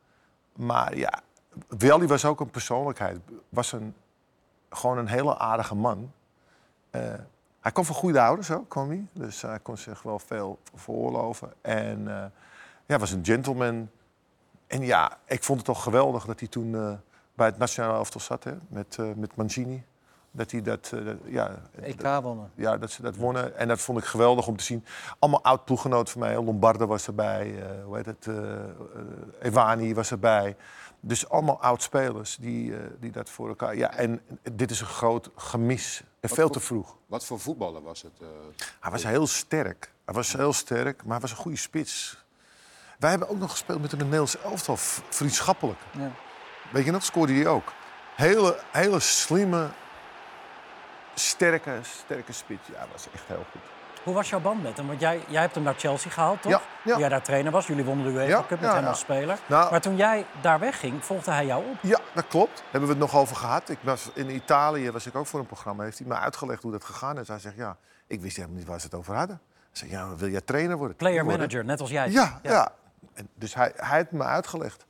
[0.53, 1.21] Maar ja,
[1.69, 3.19] Vialli was ook een persoonlijkheid.
[3.49, 3.95] Was een,
[4.71, 6.13] gewoon een hele aardige man.
[6.91, 7.01] Eh,
[7.61, 9.07] hij kwam van goede ouders ook, kwam hij.
[9.13, 11.53] Dus hij kon zich wel veel veroorloven.
[11.61, 12.25] En eh,
[12.87, 13.91] ja, was een gentleman.
[14.67, 16.93] En ja, ik vond het toch geweldig dat hij toen eh,
[17.35, 19.85] bij het nationale elftal zat, hè, met, eh, met Mancini.
[20.31, 21.51] Dat hij dat, eh, dat- ja,
[21.81, 22.51] EK wonnen.
[22.55, 23.57] ja, dat ze dat wonnen.
[23.57, 24.85] En dat vond ik geweldig om te zien.
[25.19, 26.43] Allemaal oud ploeggenoten van mij.
[26.43, 27.63] Lombardo was erbij.
[27.63, 28.29] eh hoe heet het?
[29.41, 30.57] Evani was erbij.
[31.01, 33.77] Dus allemaal oud spelers die, die dat voor elkaar...
[33.77, 34.21] Ja, en
[34.53, 36.03] dit is een groot gemis.
[36.21, 36.97] En veel te vroeg.
[37.07, 38.13] Wat voor voetballer was het?
[38.21, 38.27] eh?
[38.81, 39.93] Hij was heel sterk.
[40.05, 42.25] Hij was heel sterk, maar hij was een goede spits.
[42.99, 44.77] Wij hebben ook nog gespeeld met een Nederlands elftal.
[45.09, 45.79] Vriendschappelijk.
[45.99, 46.11] Ja.
[46.71, 47.05] Weet je nog?
[47.05, 47.73] Scoorde hij ook.
[48.15, 49.69] Hele, hele slimme,
[51.15, 52.69] sterke, sterke spits.
[52.73, 53.61] Ja, was echt heel goed.
[54.05, 54.87] Hoe was jouw band met hem?
[54.87, 56.53] Want jij, jij hebt hem naar Chelsea gehaald, toch?
[56.53, 56.91] Ja, ja.
[56.91, 57.67] Toen jij daar trainer was.
[57.67, 59.39] Jullie wonnen de UEFA Ja, Cup met hem als speler.
[59.47, 61.77] Nou- maar toen jij daar wegging, volgde hij jou op.
[61.81, 62.63] Ja, dat klopt.
[62.63, 63.69] Hebben we het nog over gehad.
[63.69, 65.85] Ik was, in Italië was ik ook voor een programma.
[65.85, 67.29] Heeft hij me uitgelegd hoe dat gegaan is.
[67.29, 69.41] Hij zegt, ja, ik wist helemaal niet waar ze het over hadden.
[69.71, 70.97] Ik zeg, ja, wil jij trainer worden?
[70.97, 72.11] Player manager, net als jij.
[72.11, 72.73] Ja, ja.
[73.15, 74.87] en dus hij, hij heeft me uitgelegd.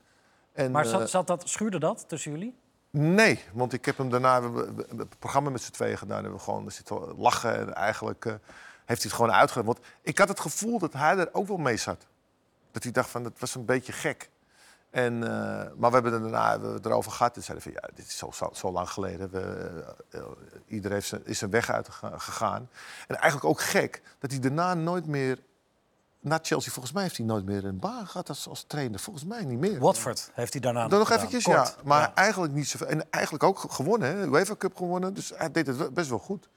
[0.54, 2.54] En, Maar eh, zat, zat dat, schuurde dat tussen jullie?
[2.90, 6.22] Nee, want ik heb hem daarna we het programma met z'n tweeën gedaan.
[6.22, 8.32] Hebben we gewoon zitten lachen en eigenlijk eh,
[8.84, 9.66] heeft hij het gewoon uitgelegd.
[9.66, 12.06] Want ik had het gevoel dat hij er ook wel mee zat.
[12.70, 14.30] Dat hij dacht van, dat was een beetje gek.
[14.90, 15.30] En, eh,
[15.76, 17.36] maar we hebben er daarna hebben we erover gehad.
[17.36, 19.30] En zeiden van, ja, dit is zo, zo, zo lang geleden.
[19.30, 19.70] We,
[20.66, 22.68] iedereen is zijn weg uitgegaan.
[23.08, 25.38] En eigenlijk ook gek dat hij daarna nooit meer...
[26.24, 28.98] Na Chelsea, volgens mij heeft hij nooit meer een baan gehad als, als trainer.
[29.00, 29.78] Volgens mij niet meer.
[29.78, 31.24] Watford heeft hij daarna Dan nog gedaan.
[31.26, 31.68] eventjes, Kort.
[31.76, 31.82] ja.
[31.84, 32.14] Maar Ja.
[32.14, 32.86] eigenlijk niet zoveel.
[32.86, 34.26] En eigenlijk ook gewonnen, hè.
[34.26, 35.14] UEFA Cup gewonnen.
[35.14, 36.48] Dus hij deed het best wel goed.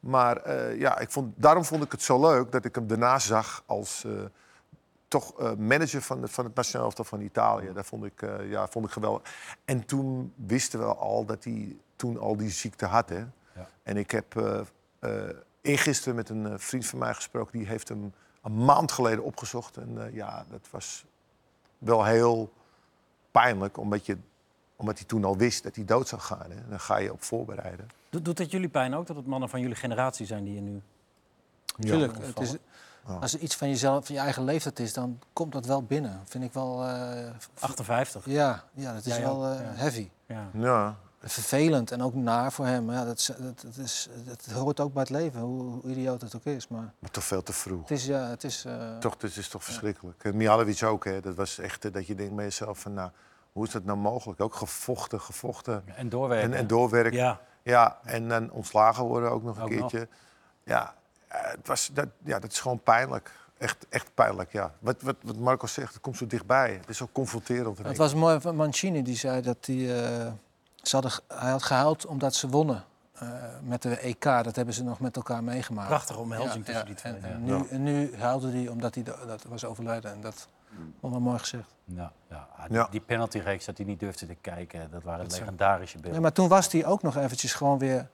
[0.00, 3.18] Maar eh, ja, ik vond, daarom vond ik het zo leuk dat ik hem daarna
[3.18, 4.12] zag als eh,
[5.08, 7.72] toch eh, manager van het, van het nationaal elftal van Italië.
[7.72, 9.22] Dat vond ik, ja, vond ik geweldig.
[9.64, 13.08] En toen wisten we al dat hij toen al die ziekte had.
[13.08, 13.24] Hè.
[13.54, 13.68] Ja.
[13.82, 14.34] En ik heb
[15.60, 17.58] eergisteren met een vriend van mij gesproken.
[17.58, 18.12] Die heeft hem
[18.46, 19.76] een maand geleden opgezocht.
[19.76, 21.04] En eh, ja, dat was
[21.78, 22.52] wel heel
[23.30, 24.18] pijnlijk, omdat, je,
[24.76, 26.50] omdat hij toen al wist dat hij dood zou gaan.
[26.50, 26.68] Hè.
[26.68, 27.88] Dan ga je op voorbereiden.
[28.10, 30.60] Doet, doet het jullie pijn ook dat het mannen van jullie generatie zijn die je
[30.60, 30.82] nu...
[31.78, 32.56] Tuurlijk, het is,
[33.20, 36.20] als er iets van jezelf, van je eigen leeftijd is, dan komt dat wel binnen.
[36.24, 36.84] Vind ik wel.
[36.84, 38.24] eh, v- 58.
[38.26, 39.72] ja, ja, dat is Jij wel eh, ja.
[39.74, 40.08] heavy.
[40.26, 40.48] Ja.
[40.52, 40.96] Ja,
[41.30, 42.90] Vervelend en ook naar voor hem.
[42.90, 46.20] Ja, dat, is, dat, dat is, dat hoort ook bij het leven, hoe, hoe idioot
[46.20, 46.68] het ook is.
[46.68, 47.80] Maar maar toch veel te vroeg.
[47.80, 48.64] het is, ja, het is.
[48.64, 50.24] eh, Toch, dit is toch verschrikkelijk.
[50.24, 51.20] En Mihalovic ook, hè.
[51.20, 52.92] dat was echt eh, dat je denkt bij jezelf van...
[52.94, 53.10] Nou,
[53.52, 54.40] hoe is dat nou mogelijk?
[54.40, 56.52] Ook gevochten, gevochten En doorwerken.
[56.52, 57.18] en, en doorwerken.
[57.18, 57.40] ja.
[57.62, 59.90] Ja, en dan ontslagen worden ook nog een Ook nog.
[59.90, 60.08] keertje.
[60.64, 60.94] Ja,
[61.28, 63.32] eh, het was, dat, ja, dat is gewoon pijnlijk.
[63.58, 64.72] Echt, echt pijnlijk, ja.
[64.78, 66.72] Wat, wat, wat Marco zegt, het komt zo dichtbij.
[66.80, 67.78] Het is zo confronterend.
[67.78, 70.04] het was mooi van Mancini, die zei dat hij.
[70.26, 70.32] eh,
[70.88, 73.28] ze hadden, ge- hij had gehuild omdat ze wonnen eh,
[73.62, 74.22] met de EK.
[74.22, 75.88] Dat hebben ze nog met elkaar meegemaakt.
[75.88, 76.84] Prachtige omhelzing Ja, tussen ja.
[76.84, 77.12] die twee.
[77.12, 77.54] En, ja.
[77.54, 80.12] en nu, en nu huilde hij omdat hij dat was overleden.
[80.12, 81.74] En dat vond ik wel mooi gezegd.
[81.84, 82.48] Ja, ja.
[82.56, 82.88] Ah, Die, Ja.
[82.90, 86.14] die penaltyreeks dat hij niet durfde te kijken, dat waren Dat is- legendarische beelden.
[86.14, 88.08] Ja, maar toen was hij ook nog eventjes gewoon weer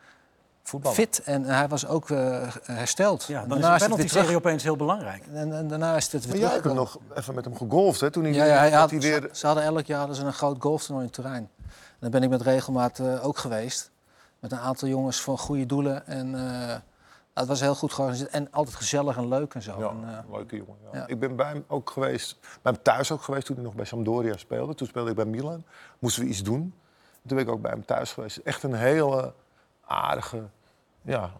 [0.62, 0.96] Voetballen.
[0.96, 1.22] fit.
[1.24, 3.24] En hij was ook eh, hersteld.
[3.24, 4.35] Ja, dan is daarna de het terug.
[4.35, 5.26] opeens heel belangrijk.
[5.26, 8.11] En, en daarna is het weer Maar jij hebt nog even met hem gegolfd, hè?
[8.11, 9.20] Toen hij, Ja, ja, hij dat had, hij weer...
[9.20, 11.48] ze, ze hadden elk jaar hadden ze een groot golftoernooi in Turijn.
[12.02, 13.90] En daar ben ik met regelmaat eh, ook geweest.
[14.38, 16.06] Met een aantal jongens voor goede doelen.
[16.06, 16.76] En eh,
[17.34, 18.30] het was heel goed georganiseerd.
[18.30, 19.78] En altijd gezellig en leuk en zo.
[19.78, 20.76] Ja, En, eh, leuke jongen.
[20.82, 20.98] Ja.
[20.98, 21.06] ja.
[21.06, 23.84] Ik ben bij hem ook geweest, bij hem thuis ook geweest toen hij nog bij
[23.84, 24.74] Sampdoria speelde.
[24.74, 25.64] Toen speelde ik bij Milan.
[25.98, 26.74] Moesten we iets doen.
[27.26, 28.36] Toen ben ik ook bij hem thuis geweest.
[28.36, 29.34] Echt een hele
[29.86, 30.42] aardige,
[31.02, 31.30] ja,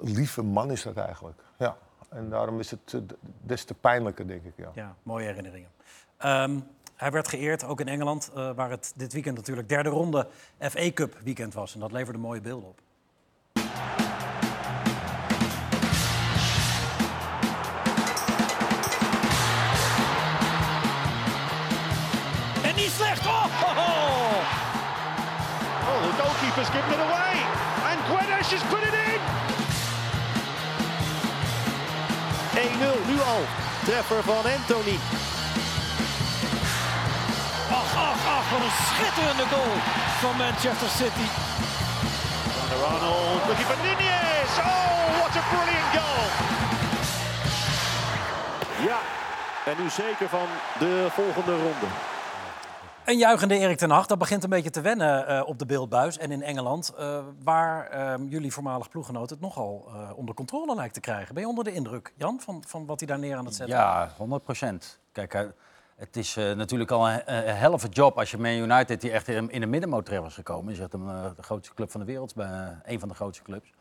[0.00, 1.40] lieve man is dat eigenlijk.
[1.56, 1.76] Ja.
[2.08, 2.96] En daarom is het
[3.40, 4.52] des te pijnlijker, denk ik.
[4.56, 4.70] Ja.
[4.74, 5.70] Ja, mooie herinneringen.
[6.16, 6.58] Ehm,
[6.96, 10.28] hij werd geëerd, ook in Engeland, eh, waar het dit weekend natuurlijk derde ronde
[10.58, 11.74] FA Cup weekend was.
[11.74, 12.80] En dat leverde mooie beelden op.
[22.62, 23.26] En niet slecht!
[23.26, 24.26] Oh, ho, ho.
[25.88, 27.34] Oh, the goalkeeper's given it away.
[27.90, 29.20] And Guedes has put it in.
[32.56, 33.42] 1-0 nu al.
[33.84, 34.98] Treffer van Anthony.
[38.56, 39.76] Wat een schitterende goal
[40.22, 41.28] van Manchester City.
[42.92, 44.52] Arnold looking for Nunez.
[44.58, 46.24] Oh, what a brilliant goal.
[48.88, 48.98] Ja,
[49.64, 50.46] en nu zeker van
[50.78, 51.86] de volgende ronde.
[53.04, 56.18] Een juichende Erik ten Hag, dat begint een beetje te wennen eh, op de beeldbuis
[56.18, 60.94] en in Engeland, eh, waar eh, jullie voormalig ploeggenoot het nogal eh, onder controle lijkt
[60.94, 61.34] te krijgen.
[61.34, 63.76] Ben je onder de indruk, Jan, van, van wat hij daar neer aan het zetten?
[63.76, 64.98] Ja, 100 procent.
[65.12, 65.54] Kijk,
[65.96, 69.28] het is eh, natuurlijk al een, een helft job als je Man United, die echt
[69.28, 70.76] in, de middenmoot was gekomen.
[70.76, 73.44] Zegt hem, eh, de grootste club van de wereld, bij, eh, een van de grootste
[73.44, 73.72] clubs.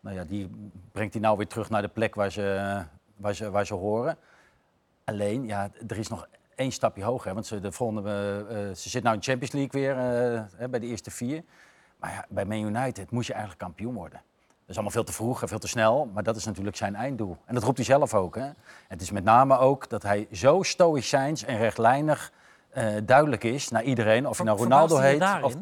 [0.00, 0.50] Nou ja, die
[0.92, 2.82] brengt hij nou weer terug naar de plek waar ze,
[3.16, 4.16] waar ze, waar ze horen.
[5.04, 7.34] Alleen, ja, er is nog één stapje hoger.
[7.34, 9.98] Want ze, de volgende, eh, eh, ze zit nou in de Champions League weer,
[10.58, 11.42] eh, bij de eerste vier.
[11.98, 14.22] Maar ja, bij Man United moest je eigenlijk kampioen worden.
[14.66, 16.94] Dat is allemaal veel te vroeg en veel te snel, maar dat is natuurlijk zijn
[16.94, 17.36] einddoel.
[17.44, 18.34] En dat roept hij zelf ook.
[18.34, 18.50] Hè?
[18.88, 22.32] Het is met name ook dat hij zo stoïcijns en rechtlijnig
[22.70, 24.28] eh, duidelijk is naar iedereen.
[24.28, 25.42] Of je nou Ronaldo hij heet.
[25.42, 25.54] Of...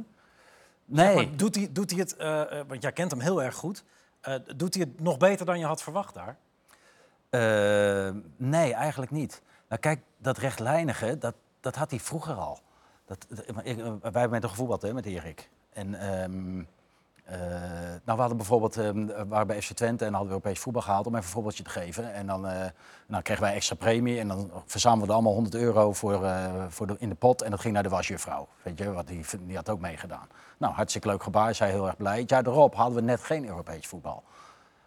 [0.85, 1.15] Nee.
[1.15, 3.85] Maar doet, hij, doet hij het, eh, eh, want jij kent hem heel erg goed,
[4.57, 6.37] doet hij het nog beter dan je had verwacht daar?
[8.37, 9.43] Nee, eigenlijk niet.
[9.69, 12.61] Nou, kijk, dat rechtlijnige, dat, dat had hij vroeger al.
[13.07, 15.51] Dat, wij hebben met hem gevoetbald, hè, met Erik.
[15.73, 16.65] En, ehm,
[17.25, 17.39] eh,
[18.05, 21.13] nou, we bijvoorbeeld, ehm, waren bij FC Twente en hadden we Europees voetbal gehaald om
[21.13, 22.13] even een voorbeeldje te geven.
[22.13, 22.67] En dan eh,
[23.07, 26.87] nou, kregen wij extra premie en dan verzamelden we allemaal 100 euro voor, eh, voor
[26.87, 27.43] de, in de pot.
[27.43, 30.29] En dat ging naar de wasjuffrouw, weet je, wat die, die had ook meegedaan.
[30.59, 32.21] Nou, hartstikke leuk gebaar, zij heel erg blij.
[32.21, 34.23] Het jaar erop hadden we net geen Europees voetbal.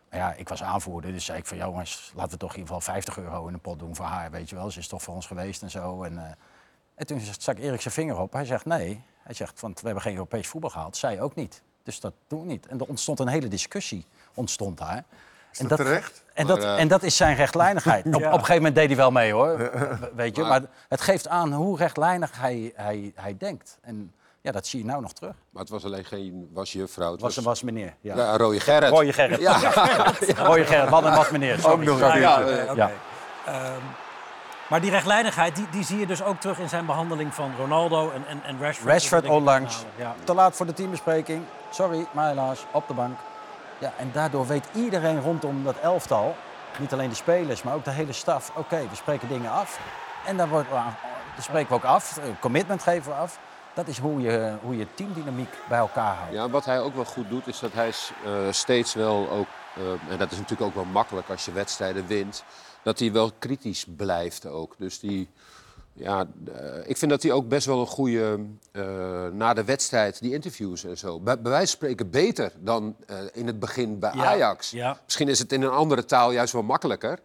[0.10, 2.76] Maar ja, ik was aanvoerder, dus zei ik van jongens, laten we toch in ieder
[2.76, 4.72] geval 50 euro in een pot doen voor haar, weet je wel.
[4.72, 6.04] Ze is toch voor ons geweest en zo.
[6.04, 6.38] En,
[6.96, 8.34] en toen stak Erik zijn vinger op.
[8.34, 9.04] Hij zegt nee.
[9.24, 10.98] Hij zegt, want we hebben geen Europees voetbal gehaald.
[10.98, 11.64] Zij ook niet.
[11.86, 12.68] Dus dat doen we niet.
[12.68, 15.04] En er ontstond een hele discussie ontstond daar.
[15.52, 16.24] Is dat terecht?
[16.34, 18.06] En dat, eh, en dat is zijn rechtlijnigheid.
[18.08, 19.58] op, op een gegeven moment deed hij wel mee hoor.
[20.16, 23.78] Weet je, Maar- maar het geeft aan hoe rechtlijnig hij, hij, hij denkt.
[23.82, 25.34] En ja, dat zie je nou nog terug.
[25.50, 27.12] Maar het was alleen geen wasjuffrouw.
[27.12, 27.94] Het Was, was, was meneer.
[28.02, 28.16] Ja.
[28.16, 28.90] ja, rode Gerrit.
[28.90, 29.40] Rooie Gerrit.
[29.40, 29.60] Ja.
[30.48, 31.60] Rooie Gerrit, man en was meneer.
[31.60, 31.86] Sorry.
[31.86, 32.20] nog een.
[32.20, 32.40] Ja,
[32.76, 32.92] ja.
[33.46, 33.82] Ehm,
[34.70, 38.12] maar die rechtlijnigheid, die, die zie je dus ook terug in zijn behandeling van Ronaldo
[38.12, 38.92] en, en, en Rashford.
[38.92, 39.84] Rashford onlangs.
[39.96, 40.16] Ja.
[40.24, 41.44] Te laat voor de teambespreking.
[41.76, 43.18] Sorry, maar helaas, op de bank.
[43.78, 46.36] Ja, en daardoor weet iedereen rondom dat elftal,
[46.80, 49.80] niet alleen de spelers, maar ook de hele staf, oké, we spreken dingen af.
[50.26, 50.94] En dan, wordt, dan
[51.40, 53.40] spreken we ook af, eh, commitment geven we af.
[53.74, 56.34] Dat is hoe je, hoe je teamdynamiek bij elkaar houdt.
[56.34, 57.88] Ja, wat hij ook wel goed doet, is dat hij
[58.26, 62.08] eh, steeds wel ook, eh, en dat is natuurlijk ook wel makkelijk als je wedstrijden
[62.08, 62.44] wint,
[62.84, 64.76] dat hij wel kritisch blijft ook.
[64.78, 65.30] Dus die,
[65.98, 68.40] ja, eh, ik vind dat hij ook best wel een goede,
[68.72, 68.84] eh,
[69.32, 73.18] na de wedstrijd, die interviews en zo, bij, bij wijze van spreken beter dan eh,
[73.34, 74.72] in het begin bij Ja, Ajax.
[74.72, 74.98] ja.
[75.04, 77.20] Misschien is het in een andere taal juist wel makkelijker.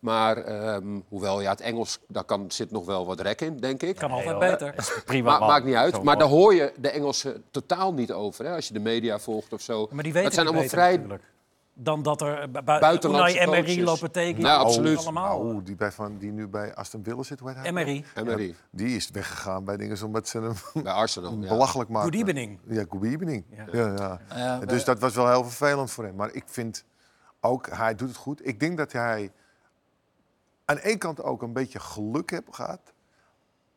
[0.00, 3.82] Maar ehm, hoewel, ja, het Engels, daar kan, zit nog wel wat rek in, denk
[3.82, 3.96] ik.
[3.96, 4.74] Kan altijd beter.
[5.04, 5.48] Prima, Ma- man.
[5.48, 6.02] maakt niet uit.
[6.02, 8.44] Maar daar hoor je de Engelsen totaal niet over.
[8.44, 8.54] Hè?
[8.54, 9.88] Als je de media volgt of zo.
[9.90, 10.96] Maar die weten dat zijn het allemaal beter vrij.
[10.96, 11.22] natuurlijk.
[11.76, 13.84] Dan dat er bu- bu- Buitenlandse Unai Emery coaches.
[13.84, 14.50] lopen tekenen.
[14.50, 14.98] Ja, Dat absoluut.
[14.98, 15.38] Allemaal.
[15.38, 17.66] Oh, die, bij van, die nu bij Aston Villa zit, hoe heet hij?
[17.66, 18.04] Emery.
[18.14, 21.38] Emery, Die is weggegaan bij dingen omdat ze hem bij Arsenal.
[21.38, 21.48] Ja.
[21.48, 22.12] belachelijk maken.
[22.12, 22.58] Good evening.
[22.68, 23.44] Ja, good evening.
[23.50, 23.66] Ja.
[23.96, 26.14] Ja, Ja, dus dat was wel heel vervelend voor hem.
[26.14, 26.84] Maar ik vind
[27.40, 28.46] ook, hij doet het goed.
[28.46, 29.32] Ik denk dat hij
[30.64, 32.80] aan één kant ook een beetje geluk heeft gehad.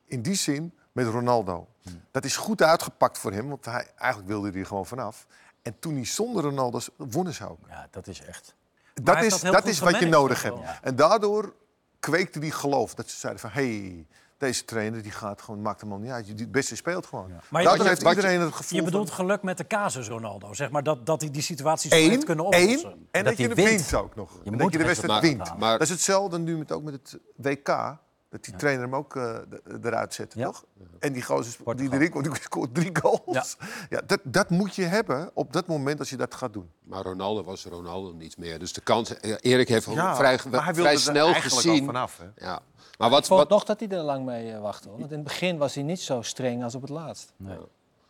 [0.06, 1.68] In die zin met Ronaldo.
[2.12, 5.26] Dat is goed uitgepakt voor hem, want hij, eigenlijk wilde hij er gewoon vanaf.
[5.68, 7.60] En toen hij zonder Ronaldo wonnen ze ook.
[7.70, 8.56] Ja, dat is echt.
[9.04, 10.58] Dat is, dat is wat je nodig hebt.
[10.82, 11.54] En daardoor
[12.00, 12.94] kweekte die geloof.
[12.94, 14.06] Dat ze zeiden van, hé, hey,
[14.38, 16.26] deze trainer die gaat gewoon, maakt hem al niet uit.
[16.26, 17.32] Die het beste speelt gewoon.
[17.50, 19.16] Maar je- daardoor je- heeft je- iedereen het gevoel Je bedoelt van...
[19.26, 20.54] geluk met de casus Ronaldo.
[20.54, 22.90] Zeg maar dat, dat hij die situaties zo heeft Eén, kunnen oplossen.
[23.12, 23.70] en dat, Dat je de wint.
[23.70, 24.32] wint ook nog.
[24.44, 25.48] En moet dat je de wedstrijd wint.
[25.48, 25.70] halen.
[25.72, 27.96] Dat is hetzelfde nu met, ook met het WK.
[28.30, 30.46] Dat die trainer hem ook eh, d- eruit zette, Ja.
[30.46, 30.66] toch?
[31.00, 33.58] En die gozer die komt, die scoort drie goals.
[33.90, 34.02] Ja.
[34.06, 36.70] dat, dat moet je hebben op dat moment als je dat gaat doen.
[36.84, 38.60] Maar Ronaldo was Ronaldo niet meer.
[38.60, 39.20] Dus de kans.
[39.20, 41.86] eh, Erik heeft Ja, vrij, maar hij wilde vrij er snel eigenlijk al gezien.
[41.86, 42.46] vanaf, hè?
[42.46, 42.60] Ja.
[42.98, 44.90] Maar wat, Ik vond wat, nog dat hij er lang mee wachtte.
[44.90, 45.00] Hoor.
[45.00, 47.34] Want in het begin was hij niet zo streng als op het laatst.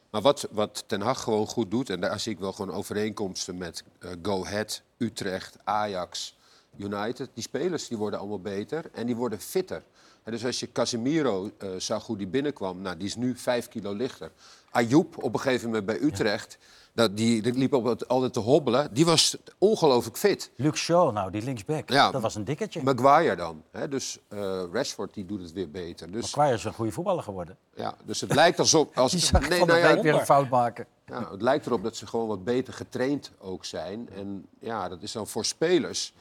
[0.09, 3.57] Maar wat, wat Ten Hag gewoon goed doet, en daar zie ik wel gewoon overeenkomsten
[3.57, 3.83] met
[4.21, 6.37] Go Ahead, Utrecht, Ajax,
[6.77, 7.29] United.
[7.33, 9.83] Die spelers die worden allemaal beter en die worden fitter.
[10.27, 13.67] En dus als je Casemiro eh, zag hoe die binnenkwam, nou, die is nu vijf
[13.67, 14.31] kilo lichter.
[14.71, 16.57] Ayoub op een gegeven moment bij Utrecht,
[16.93, 18.93] dat, die, liep op het, altijd te hobbelen.
[18.93, 20.51] Die was ongelooflijk fit.
[20.55, 22.11] Luke Shaw, nou, die linksback, Ja.
[22.11, 22.83] dat was een dikketje.
[22.83, 23.63] Maguire dan.
[23.71, 23.87] Hè?
[23.87, 26.11] Dus eh, Rashford die doet het weer beter.
[26.11, 27.57] Dus, Maguire is een goede voetballer geworden.
[27.75, 28.87] ja, dus het lijkt alsof...
[28.95, 30.85] Als, Die zag nee, van de nou ja, week weer een fout maken.
[31.05, 34.09] Ja, het lijkt erop dat ze gewoon wat beter getraind ook zijn.
[34.09, 36.13] En ja, dat is dan voor spelers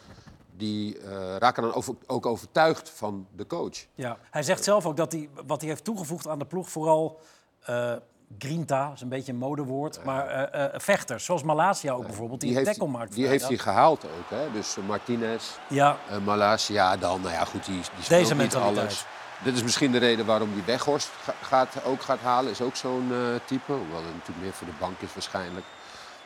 [0.57, 3.87] die eh, raken dan over- ook overtuigd van de coach.
[3.95, 4.17] Ja.
[4.31, 7.21] Hij zegt zelf ook dat hij, wat hij heeft toegevoegd aan de ploeg vooral
[7.63, 7.93] eh
[8.39, 12.57] grinta, is een beetje een modewoord, maar eh, vechters, zoals Malasia ook bijvoorbeeld, die, een
[12.57, 13.13] heeft, tackle maakt.
[13.15, 14.31] die heeft hij gehaald ook.
[14.31, 14.53] Hè?
[14.53, 19.05] Dus Martinez, Ja, uh, Malasia dan, nou ja goed, die, die speelt Deze niet alles.
[19.45, 22.51] Dit is misschien de reden waarom die Weghorst ga- gaat, ook gaat halen.
[22.51, 23.13] Is ook zo'n
[23.45, 23.73] type.
[23.73, 25.65] Hoewel het natuurlijk meer voor de bank is waarschijnlijk.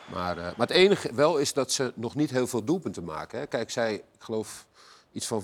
[0.05, 3.39] Maar, eh, maar het enige wel is dat ze nog niet heel veel doelpunten maken.
[3.39, 3.45] Hè.
[3.47, 4.65] Kijk, zij, ik geloof,
[5.11, 5.43] iets van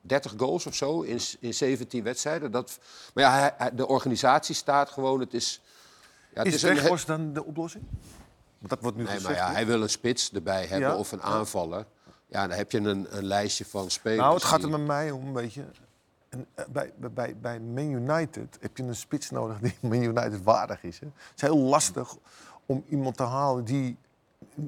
[0.00, 2.50] 30 goals of zo in, in 17 wedstrijden.
[2.50, 2.78] Dat,
[3.14, 5.20] maar ja, hij- hij- de organisatie staat gewoon.
[5.20, 5.60] Het is,
[6.34, 7.84] ja, het Is is een dan de oplossing?
[8.58, 9.38] Want dat wordt nu Nee, maar gezegd.
[9.38, 10.96] ja, hij wil een spits erbij hebben Ja.
[10.96, 11.84] of een aanvaller.
[12.26, 14.20] Ja, dan heb je een, een lijstje van spelers.
[14.22, 15.64] Nou, het gaat er met mij om beetje.
[16.28, 20.02] En, eh, bij, bij- bij, bij Man United heb je een spits nodig die Man
[20.02, 20.98] United waardig is.
[21.00, 21.06] Hè.
[21.06, 22.16] Het is heel lastig
[22.68, 23.96] om iemand te halen die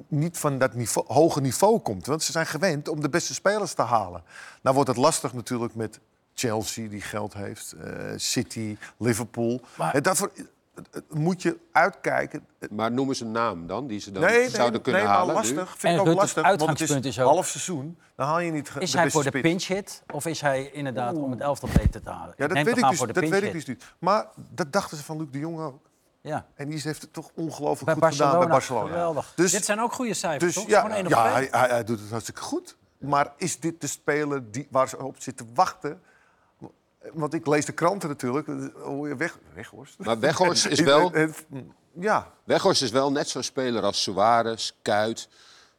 [0.07, 2.05] niet van dat niveau, hoge niveau komt.
[2.05, 4.23] Want ze zijn gewend om de beste spelers te halen.
[4.61, 5.99] Nou wordt het lastig natuurlijk met
[6.33, 9.61] Chelsea, die geld heeft, eh, City, Liverpool.
[9.77, 10.43] Maar- Eh, daarvoor eh,
[11.09, 12.45] moet je uitkijken.
[12.69, 15.33] Maar noem eens een naam dan, die ze dan Nee, nee, zouden kunnen nee, halen.
[15.35, 15.53] maar nu.
[15.55, 15.77] lastig.
[15.79, 17.97] Vind En ik ook lastig, want het is uitgangspunt is ook- half seizoen.
[18.15, 21.15] Dan haal je niet Is de hij voor de pinch hit of is hij inderdaad
[21.15, 22.33] om het elftal beter te halen?
[22.37, 23.83] Ja, dat, neem weet ik, aan dus, voor de dat weet ik dus niet.
[23.99, 25.89] Maar dat dachten ze van Luc de Jong ook.
[26.21, 26.45] Ja.
[26.55, 29.33] En die heeft het toch ongelooflijk Bij goed gedaan bij Barcelona, geweldig.
[29.35, 30.71] Dus, dit zijn ook goede cijfers, dus toch?
[30.71, 30.87] ja,
[31.31, 32.75] hij, hij, hij doet het hartstikke goed.
[32.97, 36.01] Maar is dit de speler die, waar ze op zitten wachten?
[37.13, 38.47] Want ik lees de kranten natuurlijk.
[38.47, 39.97] Je weg, Weghorst.
[39.99, 41.11] Maar Weghorst is wel,
[41.99, 45.29] Ja, Weghorst is wel net zo'n speler als Suarez, Kuit.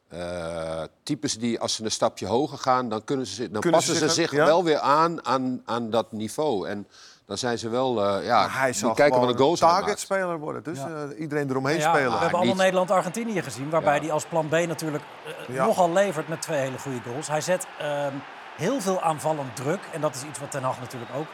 [0.07, 3.95] Eh, types die als ze een stapje hoger gaan, dan, kunnen ze, dan Kunnen passen
[3.95, 4.45] ze ze zich- zich ja?
[4.45, 6.67] wel weer aan, aan aan dat niveau.
[6.67, 6.87] En
[7.33, 10.63] dan zijn ze wel, eh, ja, Maar hij zal kijken wat de goals targetspeler worden.
[10.63, 10.87] Dus Ja.
[10.87, 12.11] eh, iedereen eromheen Ja, spelen.
[12.11, 14.01] we hebben allemaal Nederland-Argentinië gezien, waarbij Ja.
[14.01, 15.03] hij als plan B natuurlijk
[15.47, 15.65] eh, Ja.
[15.65, 17.27] nogal levert met twee hele goede goals.
[17.27, 18.13] Hij zet ehm,
[18.55, 21.25] heel veel aanvallend druk en dat is iets wat Ten Hag natuurlijk ook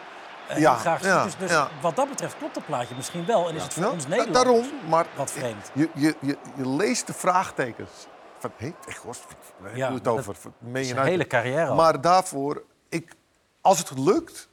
[0.48, 1.08] eh, Ja, graag ziet.
[1.08, 1.68] ja, dus dus ja.
[1.82, 4.44] wat dat betreft klopt het plaatje misschien wel en is het voor Ja, ons Nederlanders
[4.46, 5.72] daarom, maar wat vreemd.
[5.74, 7.90] je, je, je, je leest de vraagtekens.
[8.40, 9.26] Van, hé, Weghorst,
[9.58, 10.36] waar het dat- over?
[10.60, 11.04] Man Zijn United.
[11.06, 11.76] hele carrière al.
[11.76, 13.12] Maar daarvoor, ik,
[13.62, 14.49] als het lukt,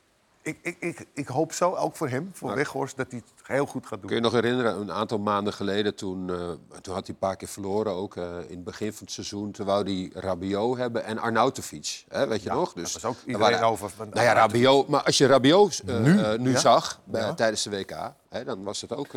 [0.46, 3.46] ik, ik, ik, ik hoop zo, ook voor hem, voor Maar- Weghorst, dat hij het
[3.46, 4.06] heel goed gaat doen.
[4.06, 6.37] Kun je nog herinneren, een aantal maanden geleden, toen, eh,
[6.80, 9.50] toen had hij een paar keer verloren, ook eh, in het begin van het seizoen.
[9.52, 12.72] Toen wou hij Rabiot hebben en Arnautovic, hè, weet je nog?
[12.72, 14.32] Dus daar was ook er iedereen waren- over van Nou ja.
[14.32, 16.38] Rabiot, maar als je Rabiot eh, Nu?
[16.38, 16.59] nu Ja.
[16.59, 19.11] zag bij- tijdens de WK, hè, dan was het ook...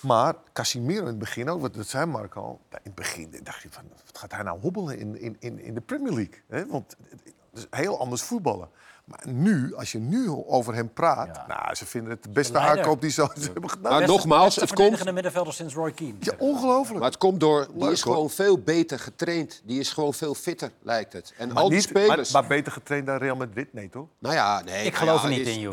[0.00, 2.60] Maar Casimiro in het begin ook, want dat zei Mark al.
[2.70, 5.74] In het begin dacht je van, wat gaat hij nou hobbelen in, in, in, in
[5.74, 6.42] de Premier League?
[6.48, 6.66] Hè?
[6.66, 7.20] Want het
[7.52, 8.68] is heel anders voetballen.
[9.06, 11.44] Maar nu, als je nu over hem praat, Ja.
[11.48, 12.78] nou, ze vinden het de beste De leider.
[12.78, 13.90] aankoop die ze ooit hebben gedaan.
[13.92, 16.14] Maar Beste- nogmaals, beste het komt- verdedigende middenvelder sinds Roy Keane.
[16.20, 16.98] Ja, ongelooflijk.
[17.00, 18.14] Maar het komt door, die Leuk, is hoor.
[18.14, 19.60] gewoon veel beter getraind.
[19.64, 21.34] Die is gewoon veel fitter, lijkt het.
[21.38, 22.32] En Maar al die niet- spelers...
[22.32, 24.06] Maar, maar beter getraind dan Real Madrid, nee toch?
[24.18, 24.84] nou ja, nee.
[24.84, 25.70] ik nou geloof ja, er niet is- in,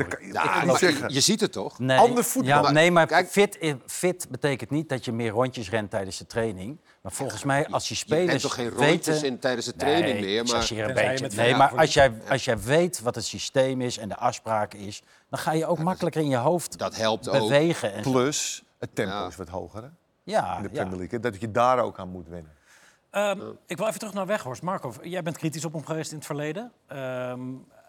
[0.66, 1.08] maar zeggen.
[1.08, 1.80] je, je ziet het toch?
[1.80, 2.64] Nee, Ander voetbal.
[2.64, 6.26] Ja, nee, maar Kijk- fit, fit betekent niet dat je meer rondjes rent tijdens de
[6.26, 6.78] training.
[7.04, 9.28] Maar volgens mij, als je Je spelers bent toch geen rondjes weten...
[9.28, 10.56] in tijdens de training Nee, meer, maar...
[10.56, 11.24] als je een je beetje...
[11.24, 14.74] met Nee, maar als jij, als jij weet wat het systeem is en de afspraak
[14.74, 15.04] is...
[15.30, 17.34] dan ga je ook makkelijker in je hoofd Dat helpt ook.
[17.40, 17.94] bewegen.
[17.94, 18.12] En zo.
[18.12, 19.28] Plus, het tempo Ja.
[19.28, 19.90] is wat hoger hè?
[20.24, 20.70] ja, in de.
[20.70, 21.20] Premier League.
[21.20, 22.52] Dat je daar ook aan moet winnen.
[23.10, 24.62] Ehm, ik wil even terug naar Weghorst.
[24.62, 26.72] Marco, jij bent kritisch op hem geweest in het verleden.
[26.88, 27.42] Ehm,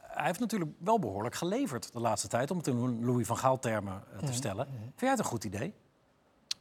[0.03, 3.59] hij heeft natuurlijk wel behoorlijk geleverd de laatste tijd, om het in Louis van Gaal
[3.59, 4.67] termen eh, te stellen.
[4.67, 5.75] Vind jij het een goed idee?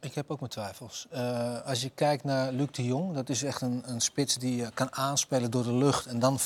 [0.04, 1.06] Ik heb ook mijn twijfels.
[1.10, 4.56] Eh, als je kijkt naar Luc de Jong, dat is echt een, een spits die
[4.56, 6.38] je kan aanspelen door de lucht en dan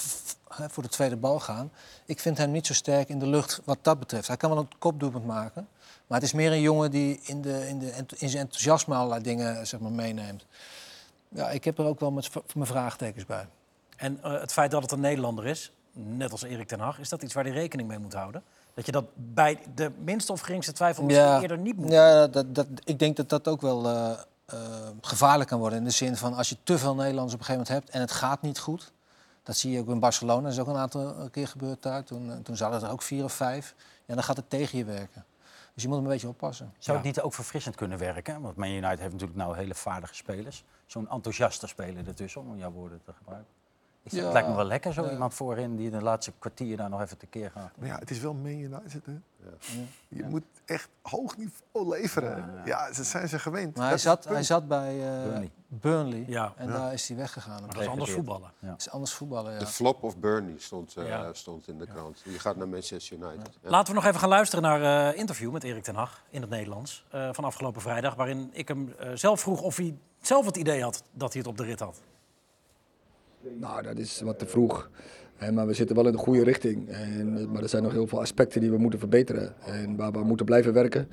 [0.48, 1.70] voor de tweede bal gaan.
[2.04, 4.26] Ik vind hem niet zo sterk in de lucht wat dat betreft.
[4.26, 5.68] Hij kan wel een kopdoelpunt maken,
[6.06, 9.22] maar het is meer een jongen die in, de, in, de, in zijn enthousiasme allerlei
[9.22, 10.46] dingen zeg maar, meeneemt.
[11.28, 13.46] Ja, ik heb er ook wel met mijn vraagtekens bij.
[13.96, 17.08] En eh, het feit dat het een Nederlander is, net als Erik ten Hag, is
[17.08, 18.42] dat iets waar hij rekening mee moet houden?
[18.78, 22.54] Dat je dat bij de minste of geringste twijfel misschien eerder niet moet Ja, dat,
[22.54, 24.10] dat, ik denk dat dat ook wel eh,
[24.46, 24.58] eh,
[25.00, 25.78] gevaarlijk kan worden.
[25.78, 28.00] In de zin van als je te veel Nederlanders op een gegeven moment hebt en
[28.00, 28.92] het gaat niet goed.
[29.42, 30.42] Dat zie je ook in Barcelona.
[30.42, 32.04] Dat is ook een aantal keer gebeurd daar.
[32.04, 33.74] Toen, eh, toen zaten er ook vier of vijf.
[34.06, 35.24] Ja, dan gaat het tegen je werken.
[35.74, 36.72] Dus je moet hem een beetje oppassen.
[36.78, 37.04] Zou Ja.
[37.04, 38.40] het niet ook verfrissend kunnen werken?
[38.40, 40.64] Want Man United heeft natuurlijk nou hele vaardige spelers.
[40.86, 43.52] Zo'n enthousiaste speler ertussen, om jouw woorden te gebruiken.
[44.02, 44.24] Ik Ja.
[44.24, 45.10] Het lijkt me wel lekker, zo Ja.
[45.10, 47.70] iemand voorin die de laatste kwartier daar nog even tekeer gaat.
[47.78, 49.12] Maar ja, het is wel Man United, hè?
[50.08, 52.62] Je moet echt hoog niveau leveren.
[52.64, 53.76] Ja, dat zijn ze gewend.
[53.76, 55.50] Maar hij zat, hij zat bij eh, Burnley.
[55.66, 56.24] Burnley.
[56.26, 56.52] Ja.
[56.56, 57.60] En daar is hij weggegaan.
[57.60, 58.50] Maar dat is anders voetballen.
[58.60, 59.58] Dat is anders voetballen, ja.
[59.58, 61.32] De flop of Burnley stond, eh, Ja.
[61.32, 62.20] stond in de krant.
[62.24, 63.58] Je gaat naar Manchester United.
[63.62, 63.70] Ja.
[63.70, 66.50] Laten we nog even gaan luisteren naar eh interview met Erik ten Hag in het
[66.50, 68.14] Nederlands eh, van afgelopen vrijdag.
[68.14, 71.50] Waarin ik hem eh, zelf vroeg of hij zelf het idee had dat hij het
[71.50, 72.00] op de rit had.
[73.60, 74.90] Nou, dat is wat te vroeg.
[75.52, 76.88] Maar we zitten wel in de goede richting.
[76.88, 79.54] En, eh, maar er zijn nog heel veel aspecten die we moeten verbeteren.
[79.64, 81.08] En waar we moeten blijven werken,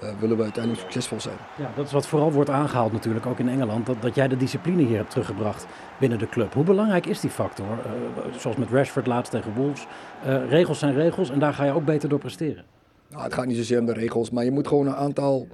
[0.00, 1.36] eh, willen we uiteindelijk succesvol zijn.
[1.58, 3.86] Ja, dat is wat vooral wordt aangehaald natuurlijk, ook in Engeland.
[3.86, 5.66] Dat, dat jij de discipline hier hebt teruggebracht
[6.00, 6.54] binnen de club.
[6.54, 7.66] Hoe belangrijk is die factor?
[7.66, 9.86] Eh, zoals met Rashford laatst tegen Wolves.
[10.48, 12.64] Regels zijn regels en daar ga je ook beter door presteren.
[13.10, 15.46] Nou, het gaat niet zozeer om de regels, maar je moet gewoon een aantal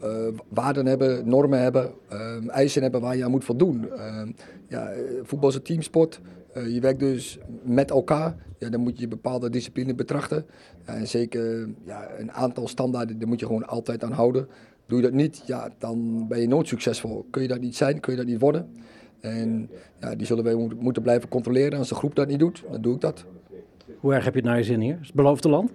[0.00, 3.90] eh, waarden hebben, normen hebben, eh, eisen hebben waar je aan moet voldoen.
[3.90, 4.22] Eh,
[4.68, 6.20] ja, eh, voetbal is een teamsport.
[6.52, 8.36] Eh, je werkt dus met elkaar.
[8.58, 10.46] Ja, dan moet je bepaalde discipline betrachten.
[10.84, 14.48] En zeker ja, een aantal standaarden, daar moet je gewoon altijd aan houden.
[14.86, 17.26] Doe je dat niet, ja, dan ben je nooit succesvol.
[17.30, 18.68] Kun je dat niet zijn, kun je dat niet worden.
[19.20, 21.78] En ja, die zullen wij moeten- moeten blijven controleren.
[21.78, 23.24] Als de groep dat niet doet, dan doe ik dat.
[23.98, 24.98] Hoe erg heb je het naar je zin hier?
[25.00, 25.70] Is het beloofde land?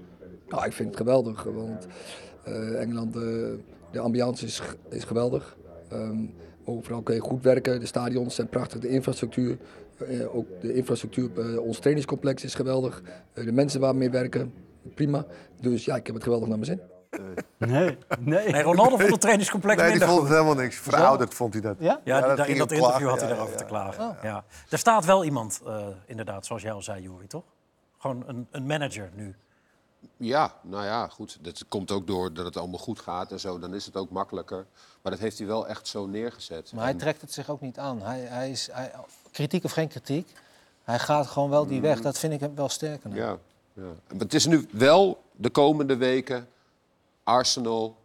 [0.52, 1.88] Nou, ik vind het geweldig, want
[2.44, 3.22] eh, Engeland, eh,
[3.92, 5.58] de ambiance is, is geweldig.
[5.90, 6.26] Ehm,
[6.66, 9.58] overal kun je goed werken, de stadions zijn prachtig, de infrastructuur.
[10.08, 13.02] eh, ook de infrastructuur op eh, ons trainingscomplex is geweldig.
[13.34, 14.54] Eh, de mensen waar we mee werken,
[14.96, 15.26] prima.
[15.60, 16.82] Dus ja, ik heb het geweldig naar mijn zin.
[17.58, 18.50] Nee, nee.
[18.52, 20.76] Nee, Ronaldo vond het trainingscomplex Nee, die vond het helemaal niks.
[20.76, 21.76] Verouderd vond hij dat.
[21.80, 21.86] Ja?
[21.86, 23.08] Ja, Ja, dat daar- in dat interview klagen.
[23.10, 23.80] had hij Ja, daarover ja, te ja.
[23.92, 24.18] klagen.
[24.24, 24.44] Ja.
[24.70, 27.44] Er staat wel iemand, eh, inderdaad, zoals jij al zei, Juri, toch?
[27.98, 29.36] Gewoon een, een manager nu.
[30.18, 31.38] Ja, nou ja, goed.
[31.42, 33.60] Dat komt ook door dat het allemaal goed gaat en zo.
[33.60, 34.66] Dan is het ook makkelijker.
[35.02, 36.72] Maar dat heeft hij wel echt zo neergezet.
[36.74, 38.02] Maar hij trekt het zich ook niet aan.
[38.02, 38.92] Hij, hij is, hij,
[39.32, 40.34] kritiek of geen kritiek,
[40.84, 42.02] hij gaat gewoon wel die weg.
[42.02, 43.10] Dat vind ik hem wel sterker.
[43.10, 43.22] nou.
[43.22, 43.38] Ja,
[43.74, 43.82] ja.
[43.84, 46.48] Maar het is nu wel de komende weken
[47.24, 47.96] Arsenal,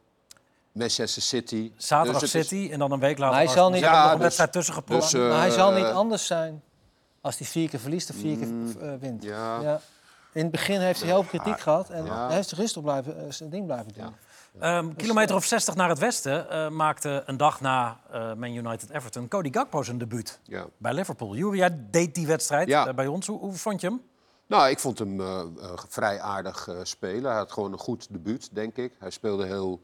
[0.72, 1.72] Manchester City.
[1.76, 4.04] Zaterdag Dus is- City en dan een week later Maar hij zal niet- Ja, nog
[4.04, 6.62] een dus- wedstrijd tussen dus, maar hij zal niet eh, anders zijn
[7.20, 8.48] als hij vier keer verliest of vier keer
[8.80, 9.22] eh, wint.
[9.22, 9.80] ja.
[10.36, 12.26] In het begin heeft hij heel veel kritiek gehad en Ja.
[12.26, 14.14] hij heeft rustig blijven, eh, zijn ding blijven doen.
[14.60, 18.90] Ehm, kilometer of 60 naar het westen eh, maakte een dag na eh, Man United
[18.90, 20.66] Everton Cody Gakpo zijn debuut Ja.
[20.78, 21.34] bij Liverpool.
[21.36, 22.86] Jury, jij deed die wedstrijd Ja.
[22.86, 23.26] eh, bij ons.
[23.26, 24.02] Hoe, hoe vond je hem?
[24.46, 25.46] Nou, ik vond hem eh, eh,
[25.88, 27.30] vrij aardig eh, spelen.
[27.30, 28.92] Hij had gewoon een goed debuut, denk ik.
[28.98, 29.80] Hij speelde heel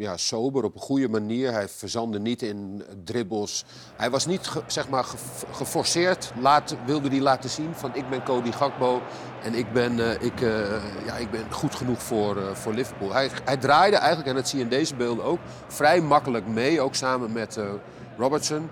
[0.00, 1.52] ja, sober, op een goede manier.
[1.52, 3.64] Hij verzandde niet in dribbles.
[3.96, 5.16] Hij was niet zeg maar, ge-
[5.52, 9.00] geforceerd, laat, wilde hij laten zien van ik ben Cody Gakpo
[9.42, 13.12] en ik ben, eh, ik, eh, ja, ik ben goed genoeg voor, eh, voor Liverpool.
[13.12, 16.80] Hij, hij draaide eigenlijk, en dat zie je in deze beelden ook, vrij makkelijk mee.
[16.80, 17.58] Ook samen met
[18.18, 18.68] Robertson.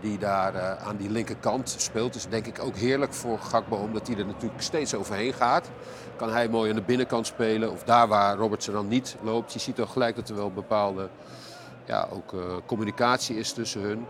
[0.00, 2.12] die daar aan die linkerkant speelt.
[2.12, 5.70] Dus denk ik ook heerlijk voor Gakpo, omdat hij er natuurlijk steeds overheen gaat.
[6.20, 9.52] Kan hij mooi aan de binnenkant spelen, of daar waar Robertson dan niet loopt.
[9.52, 11.08] Je ziet ook gelijk dat er wel bepaalde
[11.84, 14.06] ja, ook, eh, communicatie is tussen hun.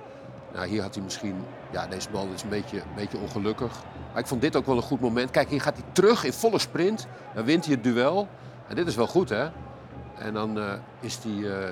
[0.53, 3.73] Nou, hier had hij misschien, ja, deze bal is een beetje, beetje ongelukkig.
[4.13, 5.31] Maar ik vond dit ook wel een goed moment.
[5.31, 7.07] Kijk, hier gaat hij terug in volle sprint.
[7.35, 8.29] Dan wint hij het duel.
[8.69, 9.49] En dit is wel goed, hè?
[10.19, 11.71] En dan eh, is hij, eh,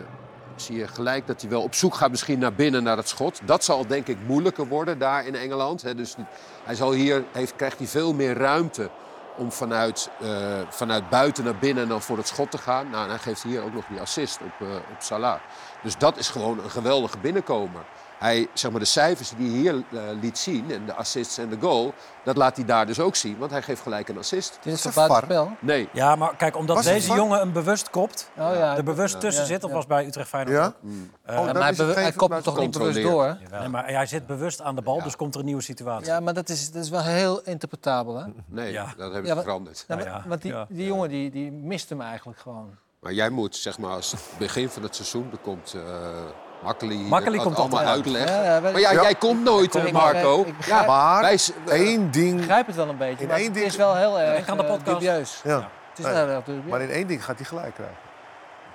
[0.56, 3.40] zie je gelijk dat hij wel op zoek gaat misschien naar binnen, naar het schot.
[3.44, 5.82] Dat zal denk ik moeilijker worden daar in Engeland.
[5.82, 5.94] Hè.
[5.94, 6.14] Dus
[6.64, 8.90] hij zal hier, heeft, krijgt hij veel meer ruimte
[9.38, 12.90] om vanuit, eh, vanuit buiten naar binnen en dan voor het schot te gaan.
[12.90, 15.40] Nou, en hij geeft hier ook nog die assist op, eh, op Salah.
[15.82, 17.82] Dus dat is gewoon een geweldige binnenkomer.
[18.18, 21.48] Hij, zeg maar, de cijfers die hij hier eh, liet zien, en de assists en
[21.48, 21.92] de goal,
[22.24, 23.38] dat laat hij daar dus ook zien.
[23.38, 24.58] Want hij geeft gelijk een assist.
[24.62, 25.24] Dit is een toch buiten VAR?
[25.46, 25.56] spel?
[25.60, 28.76] Nee, Ja, maar kijk, omdat Was deze jongen hem bewust kopt, Oh, ja.
[28.76, 29.76] er bewust tussen Ja, zit, of ja.
[29.76, 30.66] was bij Utrecht Feyenoord Ja?
[30.66, 30.74] ook.
[30.84, 30.90] Oh,
[31.26, 33.38] Ja, dan maar hij, hij kopt hem toch niet bewust door?
[33.50, 36.06] Nee, maar hij zit bewust aan de bal, dus komt er een nieuwe situatie.
[36.06, 38.24] Ja, maar dat is, dat is wel heel interpretabel, hè?
[38.46, 38.84] nee Ja.
[38.96, 39.84] dat hebben ze veranderd.
[39.88, 42.70] Ja, Nou maar- ja, Want die, ja, die jongen die, die mist hem eigenlijk gewoon.
[43.00, 45.82] Maar jij moet, zeg maar, als het begin van het seizoen, er komt eh
[46.62, 47.96] Makkeli hier Makkeli dat komt allemaal altijd.
[47.96, 48.36] uitleggen.
[48.36, 49.02] Ja, ja, weet- maar ja, Ja.
[49.02, 50.40] jij komt nooit, Ik eh, begrijp- Marco.
[50.44, 53.44] ik begrijp- Maar wij één Ik ding, begrijp het wel een beetje, In maar één
[53.44, 55.00] het ding- is wel heel erg Ik de eh, podcast.
[55.00, 55.40] dubieus.
[55.44, 55.68] ja.
[55.88, 56.70] Het is wel heel erg dubieus.
[56.70, 57.96] maar in één ding gaat hij gelijk krijgen.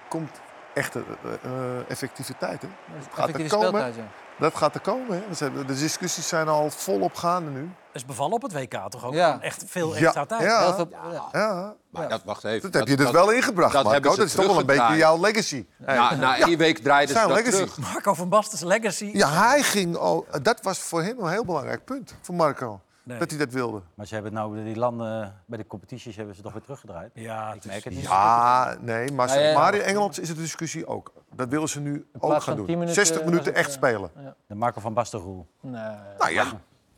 [0.09, 0.39] Komt
[0.73, 1.51] echte eh, eh,
[1.87, 2.67] effectiviteit, hè?
[3.13, 3.93] gaat er komen.
[4.39, 5.51] Dat gaat er komen, hè?
[5.65, 7.69] De discussies zijn al volop gaande nu.
[7.93, 9.13] is bevallen op het WK toch ook?
[9.13, 9.41] Ja.
[9.41, 10.41] Echt veel Ja, extra tijd.
[10.41, 10.75] ja.
[10.75, 11.23] Veel, ja.
[11.31, 12.61] Ja, Maar dat, wacht even.
[12.71, 14.15] dat heb je dus wel ingebracht, dat Marco.
[14.15, 15.65] Dat is toch wel een beetje jouw legacy.
[15.77, 17.57] Na, na één week draaiden ze Zijn dat legacy.
[17.63, 17.77] terug.
[17.93, 19.09] Marco van Basten's legacy.
[19.13, 20.25] Ja, hij ging al...
[20.41, 22.79] Dat was voor hem een heel belangrijk punt, voor Marco.
[23.05, 23.17] Nee.
[23.19, 23.81] Dat hij dat wilde.
[23.93, 27.11] Maar ze hebben nou die landen bij de competities hebben ze toch weer teruggedraaid.
[27.13, 28.03] Ja, het Ik is- merk het niet.
[28.03, 29.57] Ja, nee, maar, ze- Ja, ja.
[29.59, 31.11] maar in Engeland is het een discussie ook.
[31.35, 32.65] Dat willen ze nu ook gaan doen.
[32.65, 34.11] 10 minuten 60 was minuten het, echt eh, spelen.
[34.47, 35.43] De Marco van Basten rule.
[35.61, 35.95] Nee.
[36.17, 36.45] Nou ja,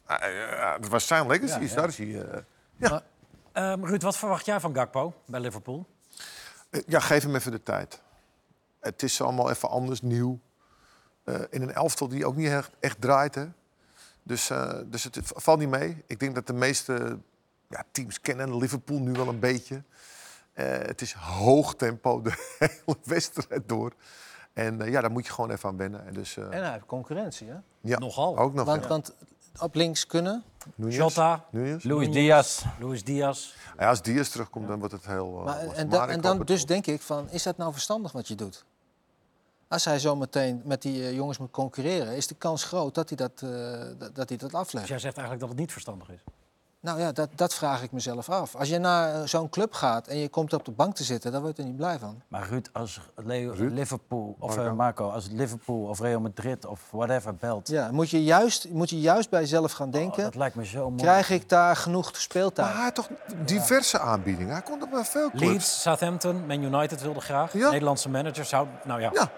[0.06, 1.60] Eh, eh, dat was zijn legacy.
[1.60, 1.76] Ja, ja.
[1.76, 2.22] Daar is hij,
[2.80, 2.98] eh,
[3.52, 5.86] Ehm, Ruud, wat verwacht jij van Gakpo bij Liverpool?
[6.70, 8.02] Eh, Ja, geef hem even de tijd.
[8.80, 10.40] Het is allemaal even anders, nieuw.
[11.24, 13.36] Eh, in een elftal die ook niet echt, echt draait.
[13.36, 13.46] Hè?
[14.26, 16.04] Dus, eh, dus het valt niet mee.
[16.08, 17.20] Ik denk dat de meeste
[17.70, 19.84] ja, teams kennen Liverpool nu wel een beetje.
[20.54, 23.94] Eh, het is hoog tempo de hele wedstrijd door.
[24.54, 26.06] En eh, ja, daar moet je gewoon even aan wennen.
[26.06, 27.56] En dus, eh, En hij heeft concurrentie, hè?
[27.82, 28.38] ja, Nogal.
[28.38, 28.88] Ook nog, Want, ja.
[28.88, 29.16] want
[29.60, 30.44] op links kunnen.
[30.76, 30.96] Nunez.
[30.96, 31.84] Jota, Nunez.
[31.84, 32.64] Luis Diaz.
[32.80, 33.54] Luis Diaz.
[33.78, 35.42] Ja, als Diaz terugkomt, dan wordt het heel...
[35.46, 38.36] Maar, en, Maar en dan dus denk ik van, is dat nou verstandig wat je
[38.36, 38.66] doet?
[39.76, 43.10] Als hij zo meteen met die eh, jongens moet concurreren, is de kans groot dat
[43.10, 43.50] hij dat, eh,
[43.98, 44.88] dat, dat, hij dat Dus aflegt.
[44.88, 46.24] jij zegt eigenlijk dat het niet verstandig is.
[46.80, 48.56] Nou ja, dat, dat vraag ik mezelf af.
[48.56, 51.32] Als je naar eh, zo'n club gaat en je komt op de bank te zitten,
[51.32, 52.22] dan word je er niet blij van.
[52.28, 53.72] Maar Ruud, als Leo, Ruud?
[53.72, 54.76] Liverpool of Marco?
[54.76, 59.00] Marco, als Liverpool of Real Madrid of whatever belt, Ja, moet je juist, moet je
[59.00, 61.02] juist bij jezelf gaan oh, denken, dat lijkt me zo mooi.
[61.02, 62.68] krijg ik daar genoeg speeltijd?
[62.68, 63.10] Maar hij had toch
[63.46, 64.52] diverse aanbiedingen.
[64.54, 65.46] Hij kon op maar veel clubs.
[65.46, 67.54] Leeds, Southampton, Man United wilde graag.
[67.54, 67.70] Ja.
[67.70, 68.68] Nederlandse manager zou...
[68.84, 69.32] Nou ja, Ja.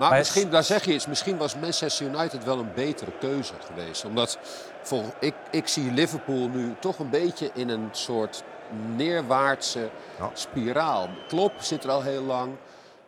[0.00, 3.52] Maar Maar- misschien, daar zeg je iets, misschien was Manchester United wel een betere keuze
[3.60, 4.04] geweest.
[4.04, 4.38] Omdat
[4.82, 8.42] vol, ik, ik zie Liverpool nu toch een beetje in een soort
[8.96, 10.30] neerwaartse Ja.
[10.34, 11.08] spiraal.
[11.28, 12.52] Klopp zit er al heel lang.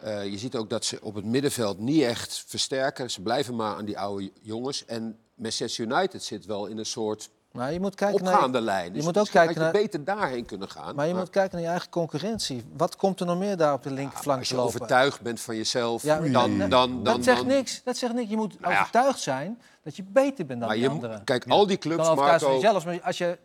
[0.01, 3.11] Eh, je ziet ook dat ze op het middenveld niet echt versterken.
[3.11, 4.85] Ze blijven maar aan die oude jongens.
[4.85, 8.93] En Manchester United zit wel in een soort Maar je moet kijken naar, opgaande lijn.
[8.93, 10.95] Dus moet ook kijken had je naar- beter daarheen kunnen gaan.
[10.95, 12.65] maar je moet kijken naar je eigen concurrentie.
[12.77, 14.75] Wat komt er nog meer daar op de linkerflank als te je lopen?
[14.75, 17.83] overtuigd bent van jezelf, Ja, dan, dan, dat- dan, dat zegt niks.
[17.85, 18.31] Dat zegt niks.
[18.31, 18.79] Je moet Nou ja.
[18.81, 21.25] overtuigd zijn dat je beter bent dan Maar die je, anderen.
[21.25, 22.53] kijk, al die Je clubs, Marco...
[22.55, 22.85] jezelf.
[22.85, 23.39] Maar als je,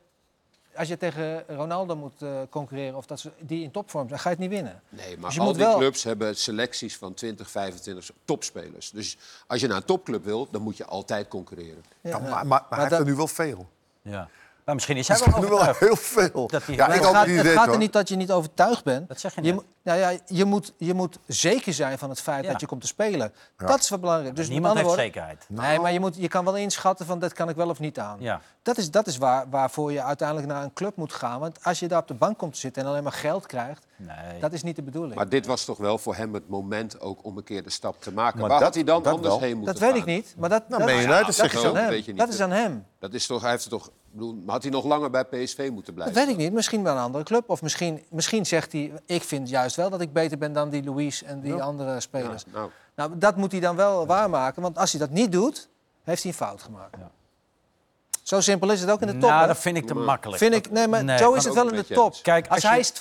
[0.76, 4.30] als je tegen Ronaldo moet eh, concurreren of dat ze, die in topvorm zijn, ga
[4.30, 4.82] je het niet winnen.
[4.90, 8.90] Nee, maar Dus je al die wel- clubs hebben selecties van 20, 25 topspelers.
[8.92, 11.84] Dus als je naar een topclub wil, dan moet je altijd concurreren.
[12.02, 12.22] Ja, Ja, ja.
[12.22, 13.68] maar, maar, maar hij heeft dat- er nu wel veel.
[14.08, 14.30] Ja.
[14.68, 15.18] Maar misschien is hij
[15.50, 16.48] wel heel veel.
[16.48, 18.84] Dat hij- ja, ik het gaat, niet het gaat er niet dat je niet overtuigd
[18.84, 19.08] bent.
[19.08, 19.56] Dat zeg je Je, net.
[19.56, 22.52] moet- nou ja, je, moet, je moet zeker zijn van het feit Ja.
[22.52, 23.34] dat je komt te spelen.
[23.58, 24.36] Dat is wat belangrijk.
[24.36, 25.46] Dus Niemand heeft woorden- zekerheid.
[25.50, 28.00] Nee, maar je, moet, je kan wel inschatten van dat kan ik wel of niet
[28.00, 28.18] aan.
[28.20, 28.42] Ja.
[28.62, 31.40] Dat is, dat is waar, waarvoor je uiteindelijk naar een club moet gaan.
[31.40, 33.86] Want als je daar op de bank komt te zitten en alleen maar geld krijgt,
[33.96, 34.40] Nee.
[34.40, 35.16] dat is niet de bedoeling.
[35.16, 38.02] Maar dit was toch wel voor hem het moment ook om een keer de stap
[38.02, 38.40] te maken.
[38.40, 39.42] Maar Waar dat- had hij dan dat anders wel.
[39.44, 40.34] heen moeten dat weet ik niet.
[40.38, 41.68] Maar dat, Nou, dat, Man dat, je is zo.
[41.70, 41.92] aan hem.
[41.94, 42.18] Je niet.
[42.18, 42.86] Dat is aan hem.
[43.00, 46.16] Dat is toch, hij heeft toch, bedoel, had hij nog langer bij PSV moeten blijven?
[46.16, 46.54] Dat weet ik niet.
[46.54, 47.50] Misschien bij een andere club.
[47.50, 50.84] Of misschien, misschien zegt hij, ik vind juist wel dat ik beter ben dan die
[50.84, 52.44] Louise en die andere spelers.
[52.54, 54.62] Nou, Nou, dat moet hij dan wel waarmaken.
[54.62, 55.70] Want als hij dat niet doet,
[56.04, 56.96] heeft hij een fout gemaakt.
[58.24, 59.30] Zo simpel is het ook in de top.
[59.30, 59.48] Nou, hè?
[59.48, 60.38] dat vind ik te makkelijk.
[60.38, 62.16] Vind ik, nee, maar Nee, zo is het wel in de je top.
[62.22, 62.92] Kijk, als als hij je- is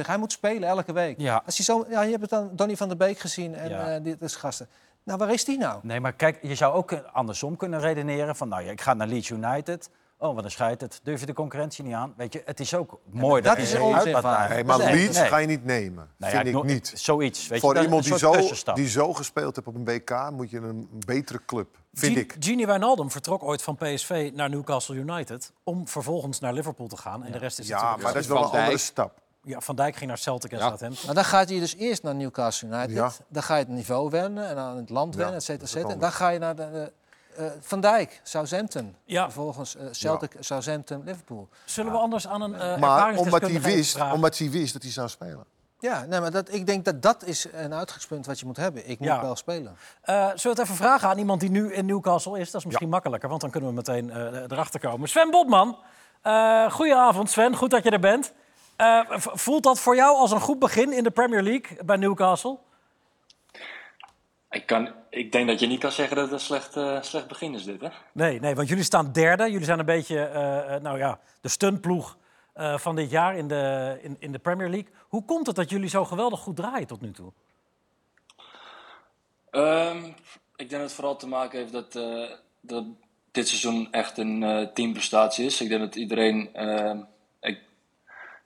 [0.00, 1.18] 2,23, hij moet spelen elke week.
[1.20, 1.42] Ja.
[1.46, 3.94] Als hij zo, ja, je hebt het dan Donny van der Beek gezien en Ja.
[3.94, 4.68] eh, dit is gasten.
[5.02, 5.78] Nou, waar is die nou?
[5.82, 8.36] Nee, maar kijk, je zou ook andersom kunnen redeneren.
[8.36, 9.88] Van, nou ja, ik ga naar Leeds United.
[10.22, 11.00] Oh, wat een scheidt het.
[11.02, 12.14] Durf je de concurrentie niet aan?
[12.16, 14.78] Weet je, het is ook mooi dat er is een onzin uitpartij- van- Nee, maar
[14.78, 15.28] Nee, Leeds nee.
[15.28, 16.08] ga je niet nemen.
[16.16, 16.92] Nou ja, vind ik no- niet.
[16.94, 17.46] Zoiets.
[17.48, 18.34] Weet Voor je, iemand die zo,
[18.74, 21.78] die zo gespeeld heeft op een WK moet je een betere club.
[21.94, 22.36] Vind Gi- ik.
[22.38, 25.52] Gini Wijnaldum vertrok ooit van PSV naar Newcastle United...
[25.64, 27.24] om vervolgens naar Liverpool te gaan.
[27.24, 28.02] En de rest is Ja, natuurlijk...
[28.02, 29.20] maar dat is wel Van een andere stap.
[29.44, 30.66] Ja, Van Dijk ging naar Celtic en Ja.
[30.66, 31.06] Southampton.
[31.06, 32.90] Maar dan gaat hij dus eerst naar Newcastle United.
[32.90, 33.12] Ja.
[33.28, 35.68] Dan ga je het niveau wennen en aan het land Ja, wennen, et cetera, dat
[35.68, 35.92] et cetera.
[35.92, 36.92] wat Dan ga je naar de,
[37.36, 38.96] eh, Van Dijk, Southampton.
[39.04, 39.24] Ja.
[39.24, 41.48] Vervolgens eh, Celtic, Southampton, Liverpool.
[41.64, 44.14] Zullen we anders aan een eh Maar omdat hij, wist, vragen?
[44.14, 45.44] omdat hij wist dat hij zou spelen.
[45.78, 48.88] Ja, nee, maar dat, ik denk dat dat is een uitgangspunt wat je moet hebben.
[48.88, 49.20] Ik moet Ja.
[49.20, 49.76] wel spelen.
[50.02, 52.50] Eh, zullen we het even vragen aan iemand die nu in Newcastle is?
[52.50, 55.08] Dat is misschien makkelijker, want dan kunnen we meteen eh, erachter komen.
[55.08, 55.78] Sven Botman.
[56.22, 58.32] Eh goedenavond Sven, goed dat je er bent.
[58.76, 62.58] Eh, voelt dat voor jou als een goed begin in de Premier League bij Newcastle?
[64.52, 67.28] Ik, kan, ik denk dat je niet kan zeggen dat het een slecht, eh, slecht
[67.28, 67.88] begin is, dit, hè?
[68.12, 69.50] Nee, nee, want jullie staan derde.
[69.50, 72.20] Jullie zijn een beetje eh, eh, nou ja, de stuntploeg
[72.54, 74.92] van dit jaar in de, in, in de Premier League.
[75.08, 77.32] Hoe komt het dat jullie zo geweldig goed draaien tot nu toe?
[79.50, 80.04] Ehm,
[80.56, 81.92] ik denk dat het vooral te maken heeft dat,
[82.60, 82.84] dat
[83.30, 85.60] dit seizoen echt een teamprestatie is.
[85.60, 86.54] Ik denk dat iedereen...
[86.54, 86.98] ehm,
[87.40, 87.58] ik,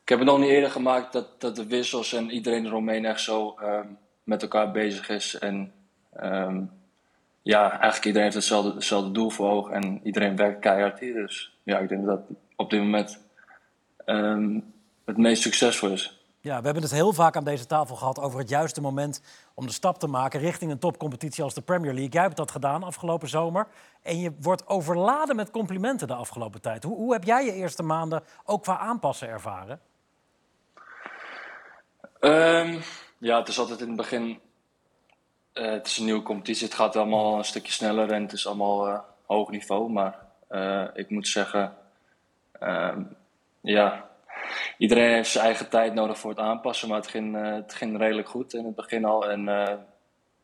[0.02, 3.20] ik heb het nog niet eerder gemaakt dat, dat de wissels en iedereen eromheen echt
[3.20, 3.88] zo ehm,
[4.22, 5.38] met elkaar bezig is.
[5.38, 5.72] En
[6.20, 6.62] ehm,
[7.42, 11.14] ja, eigenlijk iedereen heeft hetzelfde, hetzelfde doel voor ogen en iedereen werkt keihard hier.
[11.14, 13.18] Dus ja, ik denk dat dat op dit moment
[14.04, 14.60] ehm,
[15.04, 16.16] het meest succesvol is.
[16.40, 19.20] Ja, we hebben het heel vaak aan deze tafel gehad over het juiste moment
[19.54, 22.12] om de stap te maken richting een topcompetitie als de Premier League.
[22.12, 23.66] Jij hebt dat gedaan afgelopen zomer.
[24.02, 26.82] En je wordt overladen met complimenten de afgelopen tijd.
[26.82, 29.80] Hoe, hoe heb jij je eerste maanden ook qua aanpassen ervaren?
[32.20, 32.80] Ehm,
[33.18, 34.40] ja, het is altijd in het begin.
[35.56, 36.66] Eh, het is een nieuwe competitie.
[36.66, 39.90] Het gaat allemaal een stukje sneller en het is allemaal eh, hoog niveau.
[39.90, 41.74] Maar eh, ik moet zeggen,
[42.52, 43.02] ehm,
[43.60, 44.08] ja,
[44.78, 46.88] iedereen heeft zijn eigen tijd nodig voor het aanpassen.
[46.88, 49.30] Maar het ging, het ging redelijk goed in het begin al.
[49.30, 49.44] En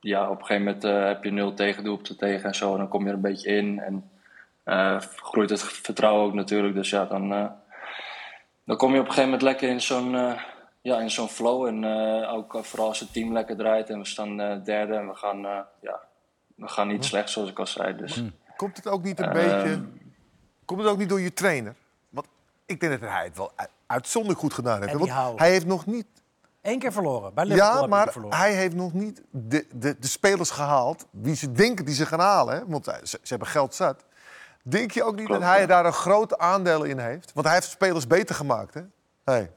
[0.01, 2.73] ja, op een gegeven moment heb je nul tegendoelpunten tegen en zo.
[2.73, 4.11] En dan kom je er een beetje in en
[5.17, 6.75] groeit het vertrouwen ook natuurlijk.
[6.75, 7.29] Dus ja, dan,
[8.65, 10.37] dan kom je op een gegeven moment lekker in zo'n
[10.83, 11.67] ja, in zo'n flow.
[11.67, 14.95] En eh, ook eh, vooral als het team lekker draait en we staan eh, derde
[14.95, 16.01] en we gaan, eh, ja,
[16.55, 17.97] we gaan niet slecht zoals ik al zei.
[17.97, 18.23] Dus,
[18.57, 19.35] Komt het ook niet een Ehm.
[19.63, 19.83] beetje...
[20.65, 21.75] Komt het ook niet door je trainer?
[22.11, 22.27] Want
[22.67, 23.53] ik denk dat hij het wel
[23.87, 24.99] uitzonderlijk goed gedaan heeft.
[24.99, 26.07] Want hij heeft nog niet...
[26.63, 27.35] Eén keer verloren.
[27.35, 28.39] Bij Liverpool Ja, maar die verloren.
[28.39, 32.21] hij heeft nog niet de, de, de spelers gehaald wie ze denken die ze gaan
[32.21, 32.55] halen.
[32.55, 32.67] Hè?
[32.67, 34.05] Want ze, ze hebben geld zat.
[34.63, 35.67] Denk je ook niet Klopt, dat hij ja.
[35.67, 37.33] daar een groot aandeel in heeft?
[37.33, 38.83] Want hij heeft spelers beter gemaakt, hè?
[39.25, 39.51] Hey.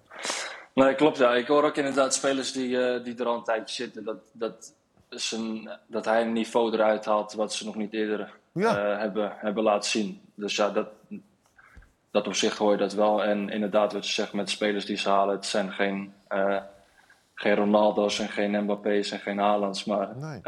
[0.75, 1.17] Nee, klopt.
[1.17, 1.33] Ja.
[1.35, 4.03] Ik hoor ook inderdaad spelers die, eh, die er al een tijdje zitten.
[4.03, 4.73] Dat, dat,
[5.09, 8.77] zijn, dat hij een niveau eruit haalt wat ze nog niet eerder Ja.
[8.93, 10.21] eh, hebben, hebben laten zien.
[10.33, 10.87] Dus ja, dat,
[12.11, 13.23] dat op zich hoor je dat wel.
[13.23, 15.35] En inderdaad, wat je zegt met spelers die ze halen.
[15.35, 16.57] Het zijn geen, eh,
[17.33, 19.83] geen Ronaldo's en geen Mbappé's en geen Haalands.
[19.83, 20.41] Maar Nee.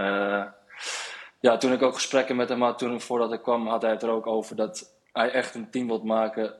[1.39, 4.03] ja, toen ik ook gesprekken met hem had, toen, voordat ik kwam, had hij het
[4.03, 6.53] er ook over dat hij echt een team wilt maken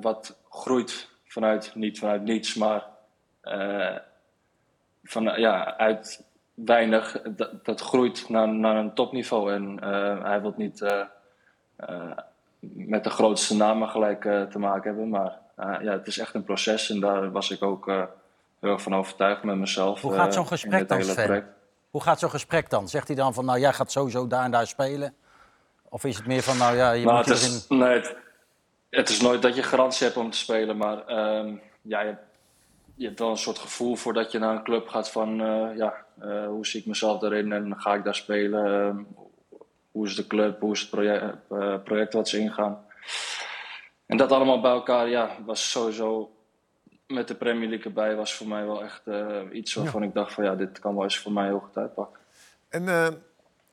[0.00, 2.84] wat groeit vanuit, niet vanuit niets, maar
[3.40, 3.96] eh,
[5.04, 6.24] van, ja, uit
[6.54, 9.52] weinig, dat, dat groeit naar, naar een topniveau.
[9.52, 11.02] En eh, hij wil niet eh,
[12.60, 16.90] met de grootste namen gelijk te maken hebben, maar ja, het is echt een proces
[16.90, 17.86] en daar was ik ook
[18.60, 20.00] heel erg van overtuigd met mezelf.
[20.00, 21.54] Hoe gaat zo'n in gesprek dan, Sven?
[21.90, 22.88] Hoe gaat zo'n gesprek dan?
[22.88, 25.14] Zegt hij dan van, nou jij gaat sowieso daar en daar spelen?
[25.88, 28.16] Of is het meer van, nou ja, je Nou, moet het, nee, het,
[28.90, 32.16] het is nooit dat je garantie hebt om te spelen, maar ehm, ja, je,
[32.94, 36.04] je hebt wel een soort gevoel voordat je naar een club gaat van, eh, ja,
[36.20, 38.66] eh, hoe zie ik mezelf daarin en ga ik daar spelen?
[38.66, 39.02] Ehm,
[39.90, 40.60] hoe is de club?
[40.60, 42.84] Hoe is het project, eh, project wat ze ingaan?
[44.06, 46.30] En dat allemaal bij elkaar, ja, was sowieso
[47.06, 49.02] met de Premier League erbij, was voor mij wel echt
[49.52, 52.20] iets waarvan ik dacht van ja, dit kan wel eens voor mij heel goed uitpakken.
[52.68, 53.08] En eh,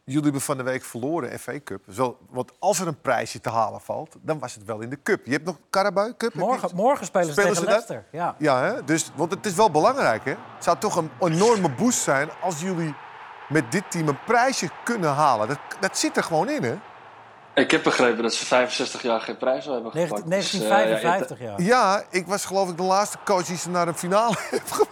[0.06, 1.84] jullie hebben van de week verloren, FA Cup.
[1.92, 5.00] Zo, want als er een prijsje te halen valt, dan was het wel in de
[5.04, 5.26] Cup.
[5.26, 6.34] Je hebt nog Carabao Cup?
[6.34, 7.88] Morgen, morgen spelen ze Spelen tegen ze dat?
[7.90, 8.20] Leicester.
[8.20, 8.36] Ja.
[8.38, 8.84] Ja, hè?
[8.84, 10.32] Dus, want het is wel belangrijk, hè?
[10.32, 12.96] Het zou toch een enorme boost zijn als jullie
[13.50, 15.48] met dit team een prijsje kunnen halen.
[15.48, 16.76] Dat, dat zit er gewoon in, hè?
[17.56, 20.22] Ik heb begrepen dat ze 65 jaar geen prijs hebben gepakt.
[20.24, 21.54] 19- Dus, eh, ja, 1955, ja.
[21.58, 24.86] Ja, ik was geloof ik de laatste coach die ze naar een finale heeft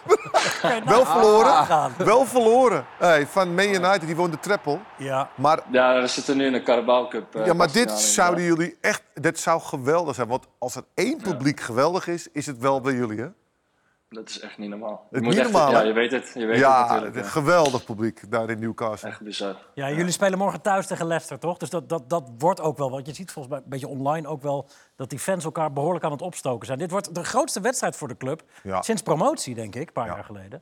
[0.86, 1.92] Wel verloren.
[1.98, 2.86] Wel verloren.
[2.98, 4.82] Hey, van Man United, die won de treppel.
[4.98, 5.30] Ja.
[5.36, 7.36] Maar, ja, we zitten nu in de Carabao Cup.
[7.36, 9.04] eh, ja, maar dit zouden jullie echt...
[9.14, 10.28] Dit zou geweldig zijn.
[10.28, 13.28] Want als er één publiek geweldig is, is het wel bij jullie, hè?
[14.14, 14.92] Dat is echt niet normaal.
[14.92, 16.32] Het Je niet moet echt- normaal, Ja, je weet het.
[16.34, 17.24] Je weet het Ja, ja.
[17.24, 19.10] geweldig publiek daar in Newcastle.
[19.10, 19.56] Echt bizar.
[19.74, 21.58] Ja, jullie spelen morgen thuis tegen Leicester, toch?
[21.58, 24.28] Dus dat, dat, dat wordt ook wel, want je ziet volgens mij een beetje online
[24.28, 24.68] ook wel...
[24.96, 26.80] dat die fans elkaar behoorlijk aan het opstoken zijn.
[26.80, 28.82] Dit wordt de grootste wedstrijd voor de club Ja.
[28.82, 30.14] sinds promotie, denk ik, een paar Ja.
[30.14, 30.62] jaar geleden.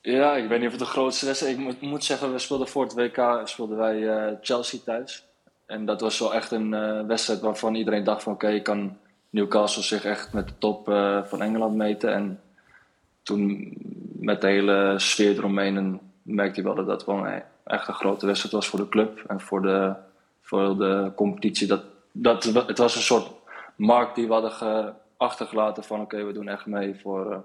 [0.00, 1.58] Ja, ik weet niet of het de grootste wedstrijd is.
[1.60, 5.26] Ik moet, moet zeggen, we speelden voor het WK speelden wij eh, Chelsea thuis.
[5.66, 8.32] En dat was wel echt een eh, wedstrijd waarvan iedereen dacht van...
[8.32, 8.98] oké, je kan
[9.32, 12.12] Newcastle zich echt met de top eh, van Engeland meten.
[12.12, 12.40] En
[13.22, 13.72] toen
[14.18, 18.26] met de hele sfeer eromheen en merkte je wel dat dat een, echt een grote
[18.26, 19.24] wedstrijd was voor de club.
[19.26, 19.94] En voor de,
[20.42, 21.66] voor de competitie.
[21.66, 23.30] Dat, dat, het was een soort
[23.76, 26.00] markt die we hadden ge- achtergelaten van...
[26.00, 27.32] oké, we doen echt mee voor...
[27.32, 27.38] eh,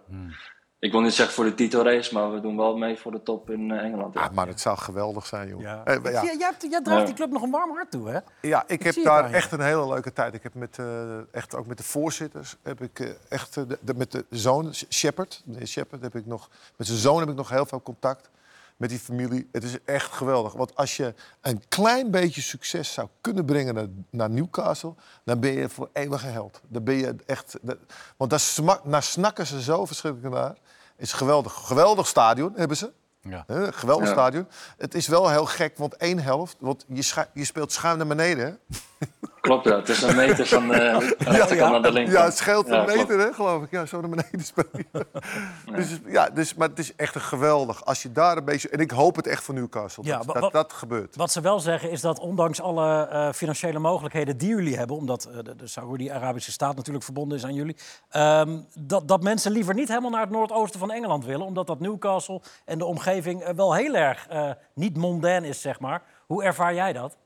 [0.79, 3.49] ik wil niet zeggen voor de titelrace, maar we doen wel mee voor de top
[3.49, 4.13] in eh, Engeland.
[4.13, 4.21] ja.
[4.21, 5.61] Ah, maar het zou geweldig zijn, joh.
[5.61, 5.81] Ja.
[5.85, 6.23] Eh, ja.
[6.23, 6.37] jij,
[6.83, 7.03] draagt Ja.
[7.05, 8.19] die club nog een warm hart toe, hè?
[8.41, 10.33] Ja, ik heb daar echt een hele leuke tijd.
[10.33, 14.11] Ik heb met, eh, echt ook met de voorzitters, heb ik echt, de, de- met
[14.11, 17.65] de zoon, Shepard, meneer Shepard, heb ik nog, met zijn zoon heb ik nog heel
[17.65, 18.29] veel contact.
[18.77, 19.47] Met die familie.
[19.51, 20.53] Het is echt geweldig.
[20.53, 25.51] Want als je een klein beetje succes zou kunnen brengen naar, naar Newcastle, dan ben
[25.51, 26.61] je voor eeuwig een held.
[26.67, 27.57] Dan ben je echt.
[27.61, 27.77] dat-
[28.17, 30.49] want daar, smak, daar snakken ze zo verschrikkelijk naar.
[30.95, 31.53] Het is geweldig.
[31.53, 32.91] Geweldig stadion hebben ze.
[33.21, 33.43] Ja.
[33.47, 34.13] Hè, geweldig Ja.
[34.13, 34.47] stadion.
[34.77, 38.45] Het is wel heel gek, want één helft, want je, je speelt schuin naar beneden.
[38.45, 39.07] Hè?
[39.47, 39.75] Klopt, ja.
[39.75, 42.11] Het is een meter van de rechterkant ja, naar de linkerkant.
[42.11, 42.97] ja, het scheelt een Ja, klopt.
[42.97, 43.71] meter, hè, geloof ik.
[43.71, 44.87] Ja, zo naar beneden spelen.
[45.75, 47.85] dus, ja, dus, maar het is echt een geweldig.
[47.85, 48.69] Als je daar een beetje...
[48.69, 51.15] En ik hoop het echt voor Newcastle, Ja, dat, dat dat gebeurt.
[51.15, 54.95] Wat ze wel zeggen is dat ondanks alle eh, financiële mogelijkheden die jullie hebben...
[54.95, 57.75] omdat eh, de, de Saoedi-Arabische staat natuurlijk verbonden is aan jullie...
[58.09, 61.45] ehm, dat, dat mensen liever niet helemaal naar het noordoosten van Engeland willen...
[61.45, 65.79] omdat dat Newcastle en de omgeving eh, wel heel erg eh, niet mondain is, zeg
[65.79, 66.01] maar.
[66.25, 67.17] Hoe ervaar jij dat?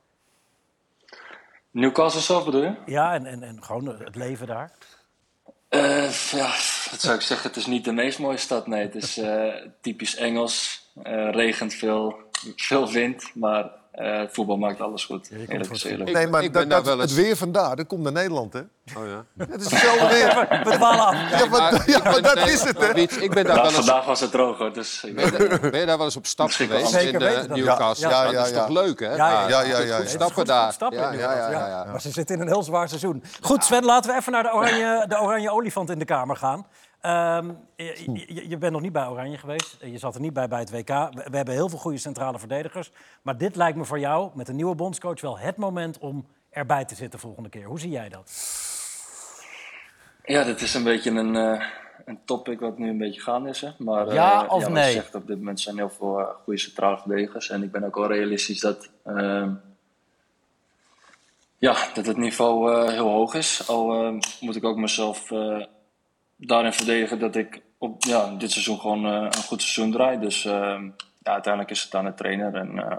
[1.72, 2.76] Newcastle zelf bedoel je?
[2.86, 4.72] Ja, en, en, en gewoon het leven daar.
[5.70, 6.48] Eh, ja,
[6.92, 7.48] wat zou ik zeggen?
[7.48, 8.82] Het is niet de meest mooie stad, nee.
[8.82, 10.90] Het is eh, typisch Engels.
[11.04, 12.16] eh, regent veel,
[12.56, 15.32] veel wind, maar eh, het voetbal maakt alles goed.
[15.32, 16.10] Is eerlijk.
[16.10, 18.02] Ik- nee, maar ik ben dat, daar dat- wel eens- het weer vandaar, dat komt
[18.04, 18.60] naar Nederland, hè?
[18.60, 19.26] Oh ja.
[19.38, 20.48] Het is hetzelfde weer.
[20.64, 21.40] We dwalen af.
[21.40, 22.94] Ja, maar, ja, maar dat is het, hè?
[22.94, 25.60] Ik ben daar Nou, wel eens, vandaag was het droog hoor, dus ik ben, je-
[25.72, 27.48] ben je daar wel eens op stap geweest in eh, dat.
[27.48, 28.10] Newcastle?
[28.10, 28.66] Ja, ja, dat is ja.
[28.66, 29.16] toch leuk, hè?
[29.16, 29.68] Ja, ja, Daar.
[29.68, 30.06] ja, ja, ja.
[30.06, 30.76] Stappen daar.
[30.80, 31.84] ja, ja, ja, ja, ja.
[31.92, 33.24] Maar ze zitten in een heel zwaar seizoen.
[33.42, 36.66] Goed, Sven, laten we even naar de oranje, de oranje olifant in de kamer gaan.
[37.02, 39.78] Ehm, je, je- je bent nog niet bij Oranje geweest.
[39.84, 40.88] Je zat er niet bij bij het WK.
[40.88, 42.92] We, we hebben heel veel goede centrale verdedigers.
[43.22, 46.86] Maar dit lijkt me voor jou, met een nieuwe bondscoach, wel het moment om erbij
[46.86, 47.66] te zitten volgende keer.
[47.66, 48.32] Hoe zie jij dat?
[50.26, 51.66] Ja, dit is een beetje een, eh,
[52.06, 53.62] een topic wat nu een beetje gaande is.
[53.62, 53.70] Hè?
[53.78, 54.86] Maar, eh, Ja of wat nee?
[54.86, 57.50] Je zegt, op dit moment zijn heel veel eh, goede centrale verdedigers.
[57.50, 59.52] En ik ben ook wel realistisch dat, ehm,
[61.58, 63.68] ja, dat het niveau eh, heel hoog is.
[63.68, 65.64] Al eh, moet ik ook mezelf eh,
[66.48, 70.20] daarin verdedigen dat ik op ja, dit seizoen gewoon eh, een goed seizoen draai.
[70.20, 70.84] Dus ehm,
[71.20, 72.56] ja, uiteindelijk is het aan de trainer.
[72.56, 72.98] En, eh,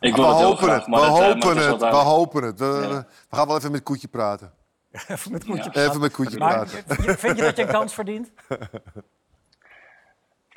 [0.00, 2.42] ik wil We het heel hopen graag, het, maar we eh, hopen het, we hopen
[2.42, 2.58] het.
[2.58, 3.06] We, Ja.
[3.30, 4.52] we gaan wel even met Koetje praten.
[5.08, 7.18] Even met Koetje Even met Koetje Maar praten.
[7.18, 8.32] vind je dat je een kans verdient?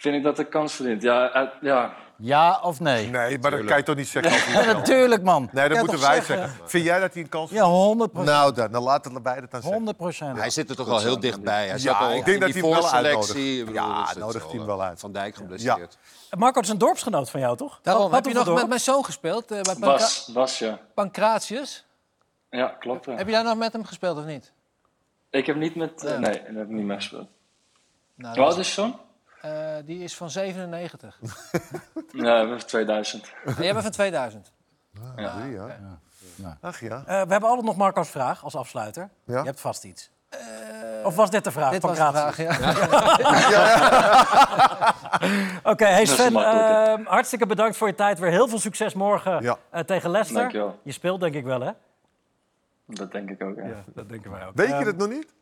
[0.05, 1.01] Vind ik dat ik kans verdient?
[1.01, 3.07] Ja, ja, Ja of nee?
[3.09, 5.49] Nee, maar dat kan je toch niet zeggen als Ja, natuurlijk, man.
[5.51, 6.37] Nee, dat moeten wij zeggen?
[6.37, 6.69] zeggen.
[6.69, 8.31] Vind jij dat hij een kans Ja, 100 procent.
[8.35, 9.71] Nou, dan, dan laten wij dat dan zeggen.
[9.73, 10.37] 100 procent.
[10.37, 11.67] Hij zit er toch wel heel dichtbij.
[11.67, 13.11] Hij Ja, ik denk in dat die hij wel voorselectie.
[13.59, 13.69] uitnodigt.
[13.69, 14.99] Ik Ja, nodigt hij hem wel uit.
[14.99, 15.97] Van Dijk geblesseerd.
[16.37, 17.79] Marco is een dorpsgenoot van jou, toch?
[17.81, 19.51] Daarom, Wat- heb wat je nog met mijn zoon gespeeld?
[19.51, 20.79] eh, bij Bas, Bas, ja.
[20.93, 21.85] Pancratius?
[22.49, 23.05] Ja, klopt.
[23.05, 24.51] Heb je daar nog met hem gespeeld of niet?
[25.29, 26.03] Ik heb niet met...
[26.03, 27.27] eh, nee, daar heb ik niet mee gespeeld.
[28.15, 28.99] Nou, Hoe dat oud is zoon?
[29.45, 31.19] Eh, die is van 97.
[32.11, 33.33] Ja, we hebben 2000.
[33.45, 34.51] en jij bent van 2000.
[35.15, 35.67] Ja, drie, ja.
[36.61, 36.97] Ach ja.
[36.97, 39.09] Eh, we hebben altijd nog Marco's vraag als afsluiter.
[39.25, 39.39] Ja.
[39.39, 40.09] Je hebt vast iets.
[41.03, 41.71] of was dit de vraag?
[41.71, 42.51] Dit was de vraag, ja.
[45.71, 48.19] Oké, hey is Sven, makkelijk, eh, hartstikke bedankt voor je tijd.
[48.19, 49.57] Weer heel veel succes morgen Ja.
[49.69, 50.39] eh, tegen Leicester.
[50.41, 50.79] Dankjewel.
[50.83, 51.71] Je speelt denk ik wel, hè?
[52.85, 53.65] Dat denk ik ook, ja.
[53.67, 54.55] Ja, dat denken wij ook.
[54.55, 55.33] Weet je Ehm, dat nog niet?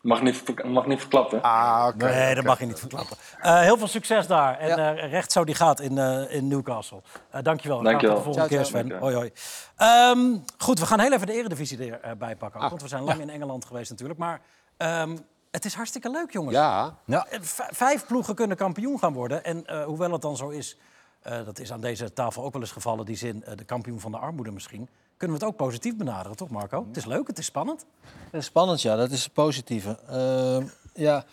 [0.00, 1.42] Mag, niet, mag niet verklappen.
[1.42, 2.04] Ah, oké.
[2.04, 3.16] Nee, dat mag je niet verklappen.
[3.40, 4.58] Eh, heel veel succes daar.
[4.58, 4.94] En Ja.
[4.96, 7.02] eh, recht zo die gaat in, eh, in Newcastle.
[7.30, 7.82] Eh dankjewel.
[7.82, 8.16] Dankjewel.
[8.16, 8.82] Tot de volgende Ciao, keer.
[8.88, 8.98] Sven.
[8.98, 9.32] Hoi, hoi.
[9.76, 12.60] Ehm, goed, we gaan heel even de eredivisie erbij pakken.
[12.60, 12.68] Ah.
[12.68, 14.18] Want we zijn lang in Engeland geweest natuurlijk.
[14.18, 14.40] Maar
[14.76, 15.16] ehm,
[15.50, 16.54] het is hartstikke leuk, jongens.
[16.56, 16.94] Ja,
[17.40, 19.44] v- Vijf ploegen kunnen kampioen gaan worden.
[19.44, 20.76] En eh, hoewel het dan zo is,
[21.22, 24.10] eh, dat is aan deze tafel ook wel eens gevallen, die zin, de kampioen van
[24.10, 24.88] de armoede misschien.
[25.18, 26.84] Kunnen we het ook positief benaderen, toch Marco?
[26.88, 27.84] Het is leuk, het is spannend.
[28.30, 28.96] Dat is spannend, ja.
[28.96, 29.98] Dat is het positieve.
[30.08, 31.24] Ehm, ja,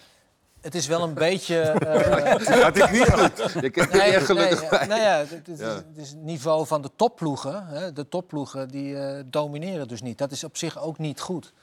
[0.62, 1.58] het is wel een beetje...
[1.62, 3.64] eh, Had ik niet goed.
[3.64, 4.86] ik heb Nee, er gelukkig nee, bij.
[4.88, 7.68] nou ja, het, het is, het is het niveau van de topploegen.
[7.68, 10.18] Hè, de topploegen die eh, domineren dus niet.
[10.18, 11.54] Dat is op zich ook niet goed.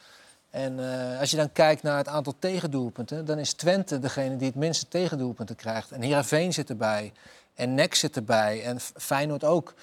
[0.51, 3.25] En eh, als je dan kijkt naar het aantal tegendoelpunten...
[3.25, 5.91] dan is Twente degene die het minste tegendoelpunten krijgt.
[5.91, 7.13] En Heerenveen zit erbij.
[7.55, 8.63] En NEC zit erbij.
[8.65, 9.75] En Feyenoord ook.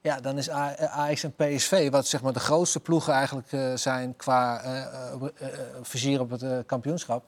[0.00, 4.16] Ja, dan is Ajax en PSV, wat zeg maar de grootste ploegen eigenlijk eh, zijn...
[4.16, 4.82] qua eh,
[5.12, 5.22] eh,
[5.82, 7.24] vizier op het eh, kampioenschap...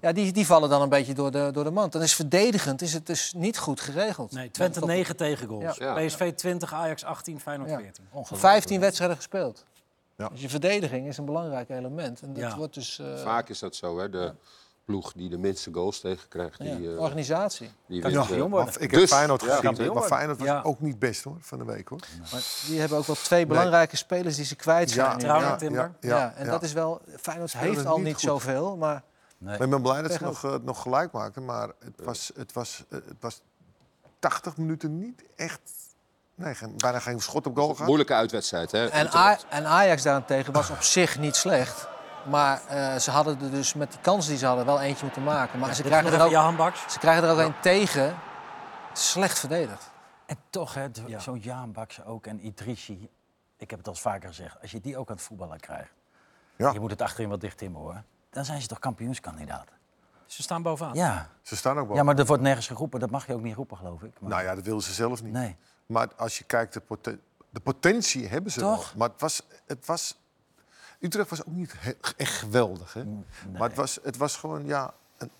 [0.00, 1.92] Ja, die, die vallen dan een beetje door de, door de mand.
[1.92, 4.32] Dan is verdedigend is het dus niet goed geregeld.
[4.32, 5.76] Nee, Twente Ja, 9 tegengoals.
[5.76, 5.94] Ja.
[6.06, 7.76] PSV 20, Ajax 18, Feyenoord Ja.
[7.78, 7.94] 14.
[8.10, 8.52] Voor Ongelooflijk.
[8.52, 9.64] 15 wedstrijden gespeeld.
[10.16, 10.28] Ja.
[10.28, 12.20] Dus je verdediging is een belangrijk element.
[12.22, 12.56] En dat Ja.
[12.56, 14.08] wordt dus eh, Vaak is dat zo, hè?
[14.10, 14.34] De
[14.84, 17.70] ploeg die de minste goals tegen krijgt, ja, die, eh, organisatie.
[17.86, 18.22] die Kan wint.
[18.26, 18.74] kampioen eh, worden.
[18.74, 20.02] Ik heb Dus, Feyenoord ja, gezien, maar.
[20.02, 20.62] Feyenoord was Ja.
[20.62, 21.98] ook niet best hoor, van de week hoor.
[22.32, 25.06] Maar die hebben ook wel twee belangrijke spelers die ze kwijt zijn.
[25.06, 25.20] Ja, nu.
[25.20, 25.92] Trouwen ja, en Timber.
[26.00, 26.50] Ja, ja, en ja.
[26.50, 27.00] dat is wel...
[27.20, 29.02] Feyenoord Spelen heeft al niet zoveel, maar...
[29.38, 29.58] Nee.
[29.58, 32.84] Ik ben blij dat ze nog, eh, nog gelijk maakten, maar het was, het, was,
[32.88, 33.40] het was
[34.18, 35.60] 80 minuten niet echt...
[36.34, 37.86] Nee, geen, bijna geen schot op goal gehad.
[37.86, 38.86] Moeilijke uitwedstrijd, hè?
[38.86, 39.10] En,
[39.48, 41.88] en Ajax daarentegen was op zich niet slecht.
[42.28, 45.22] Maar eh, ze hadden er dus met die kansen die ze hadden wel eentje moeten
[45.24, 45.58] maken.
[45.58, 46.92] Maar ze, krijgen nog er ook, Baks.
[46.92, 48.16] ze krijgen er ook een tegen.
[48.92, 49.90] Slecht verdedigd.
[50.26, 51.18] En toch, hè, Ja.
[51.18, 53.08] zo'n Jaan Bakse ook en Idrissi.
[53.56, 54.60] Ik heb het al vaker gezegd.
[54.62, 55.92] Als je die ook aan het voetballen krijgt.
[56.56, 56.70] Ja.
[56.72, 58.02] Je moet het achterin wat dicht in hoor.
[58.30, 59.68] Dan zijn ze toch kampioenskandidaat.
[60.26, 60.94] Ze staan bovenaan.
[60.94, 61.28] Ja.
[61.42, 61.96] Ze staan ook wel.
[61.96, 63.00] ja, maar er wordt nergens geroepen.
[63.00, 64.20] Dat mag je ook niet roepen, geloof ik.
[64.20, 64.30] Maar...
[64.30, 65.32] Nou ja, dat wilden ze zelf niet.
[65.32, 65.56] Nee.
[65.86, 67.20] Maar als je kijkt, de, poten-
[67.50, 68.76] de potentie hebben ze Toch?
[68.88, 68.98] wel.
[68.98, 70.20] Maar het was, het was...
[71.02, 72.92] Utrecht was ook niet he- echt geweldig.
[72.94, 73.04] Hè?
[73.52, 74.94] Maar het was, het was gewoon, ja...
[75.18, 75.30] Een,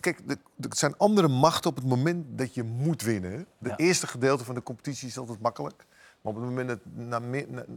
[0.00, 0.20] kijk,
[0.60, 3.46] het zijn andere machten op het moment dat je moet winnen.
[3.58, 3.76] De Ja.
[3.76, 5.85] eerste gedeelte van de competitie is altijd makkelijk.
[6.26, 7.20] Maar op het moment dat, na,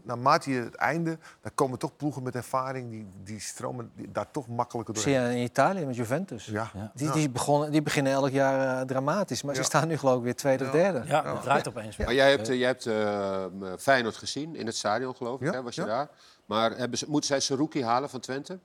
[0.03, 1.17] naarmate je het einde...
[1.41, 2.89] dan komen toch ploegen met ervaring...
[2.89, 5.31] die, die stromen die, daar toch makkelijker Zie doorheen.
[5.31, 6.45] je in Italië met Juventus.
[6.45, 6.69] Ja.
[6.73, 6.91] Ja.
[6.95, 9.43] Die, die, begonnen, die beginnen elk jaar eh, dramatisch.
[9.43, 9.61] Maar Ja.
[9.61, 11.03] ze staan nu geloof ik weer tweede of derde.
[11.05, 11.95] Ja, het draait opeens.
[11.97, 12.05] weer.
[12.05, 15.47] Maar jij hebt, eh, jij hebt eh, m, Feyenoord gezien in het stadion, geloof ik,
[15.47, 15.61] Ja, hè?
[15.63, 15.87] was je ja.
[15.87, 16.09] daar?
[16.45, 18.59] Maar hebben ze, moeten zij Saruki halen van Twente?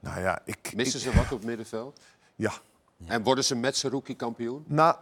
[0.00, 0.72] Nou ja, ik...
[0.74, 2.00] Missen ik- ze wat op het middenveld?
[2.36, 2.52] Ja.
[3.06, 4.64] En worden ze met Saruki kampioen?
[4.66, 4.96] Nou,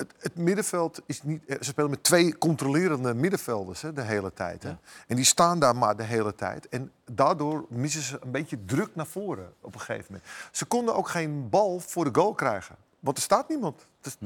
[0.00, 1.44] het, het middenveld is niet.
[1.46, 4.62] eh, Ze spelen met twee controlerende middenvelders hè, de hele tijd.
[4.62, 4.76] Hè.
[5.06, 6.68] En die staan daar maar de hele tijd.
[6.68, 10.30] En daardoor missen ze een beetje druk naar voren op een gegeven moment.
[10.52, 12.76] Ze konden ook geen bal voor de goal krijgen.
[13.00, 13.86] Want er staat niemand.
[14.00, 14.16] Dus,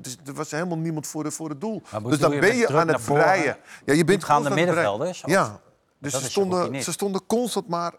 [0.00, 1.82] dus er was helemaal niemand voor, de, voor het doel.
[2.02, 3.56] Dus dan ben je aan het breien.
[3.84, 4.64] Ja, je bent aan breien.
[4.64, 5.22] middenvelders?
[5.26, 5.60] Ja.
[5.98, 7.92] Dus ze stonden, ze stonden constant maar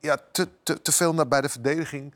[0.00, 2.14] ja, te, te, te veel naar bij de verdediging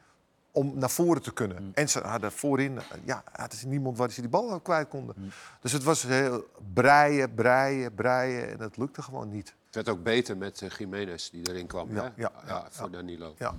[0.53, 1.63] om naar voren te kunnen.
[1.63, 1.71] Mm.
[1.75, 5.15] En ze hadden voorin, ja, hadden ze niemand waar ze die bal kwijt konden.
[5.19, 5.31] Mm.
[5.61, 6.45] Dus het was heel
[6.75, 9.55] breien, breien, breien en dat lukte gewoon niet.
[9.67, 11.95] Het werd ook beter met eh, Jiménez die erin kwam.
[11.95, 12.23] Ja, hè?
[12.23, 13.35] ja, ja, voor Danilo.
[13.39, 13.55] Ja.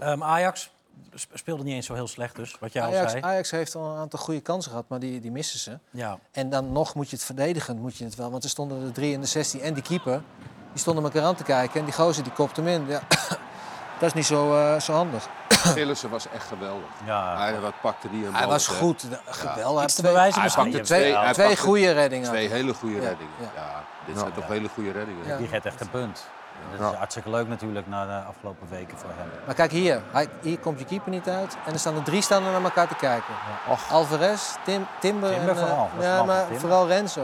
[0.00, 0.72] Ehm, Ajax
[1.14, 3.24] sp- speelde niet eens zo heel slecht dus, wat jij al Ajax, zei.
[3.24, 5.78] Ajax heeft al een aantal goede kansen gehad, maar die, die missen ze.
[5.90, 6.18] Ja.
[6.30, 8.30] En dan nog moet je het verdedigend, moet je het wel.
[8.30, 10.22] Want er stonden er drie in de 16 en die keeper.
[10.72, 12.86] Die stonden elkaar aan te kijken en die gozer die kopt hem in.
[12.86, 13.02] Ja,
[13.98, 15.28] dat is niet zo, eh, zo handig.
[15.48, 16.88] Gillissen was echt geweldig.
[17.06, 17.36] Ja.
[17.38, 19.82] Hij, wat pakte die een Hij was goed, geweldig.
[19.84, 20.64] Iets te Hij bewijzen Hij misschien.
[20.70, 22.28] pakte twee, twee, hij twee pakte goede reddingen.
[22.28, 23.32] twee hele goede Ja, reddingen.
[23.40, 23.48] ja.
[23.54, 25.26] Ja, dit zijn toch hele goede reddingen.
[25.26, 25.36] Ja.
[25.36, 26.26] Die geeft echt een punt.
[26.78, 29.28] Dat is hartstikke leuk natuurlijk na de afgelopen weken voor hem.
[29.46, 31.56] Maar kijk hier, hij, hier komt je keeper niet uit.
[31.66, 33.34] En er staan er drie staan er naar elkaar te kijken.
[33.90, 35.62] Alvarez, Tim, Timber, Timber en...
[35.62, 36.60] eh, vooral, ja, maar Timber.
[36.60, 37.22] vooral Renzo.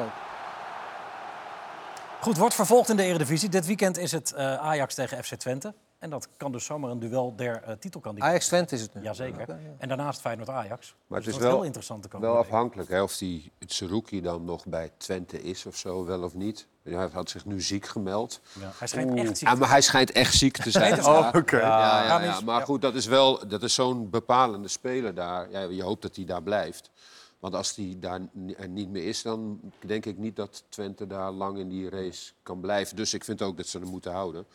[2.20, 3.48] Goed, wordt vervolgd in de Eredivisie.
[3.48, 5.74] Dit weekend is het eh, Ajax tegen FC Twente.
[6.04, 9.02] En dat kan dus zomaar een duel der eh titelkandidaten Ajax-Twente is het nu.
[9.02, 9.48] Jazeker.
[9.48, 9.56] Ja.
[9.78, 10.94] En daarnaast Feyenoord-Ajax.
[11.06, 12.28] Maar Dus het het is wel- heel interessant te komen.
[12.28, 16.34] Wel afhankelijk hè, of die Tsuruki dan nog bij Twente is of zo, wel of
[16.34, 16.66] niet.
[16.82, 18.40] Hij had zich nu ziek gemeld.
[18.78, 20.92] Hij schijnt echt ziek Ja, maar hij schijnt echt ziek te zijn.
[20.98, 21.30] Oh, Ja.
[21.34, 21.56] oké.
[21.56, 22.64] Ja, ja, ja, Maar ja.
[22.64, 25.50] goed, dat is wel dat is zo'n bepalende speler daar.
[25.50, 26.90] Ja, je hoopt dat hij daar blijft.
[27.38, 31.30] Want als hij daar ni- niet meer is, dan denk ik niet dat Twente daar
[31.30, 32.96] lang in die race kan blijven.
[32.96, 34.46] Dus ik vind ook dat ze hem moeten houden.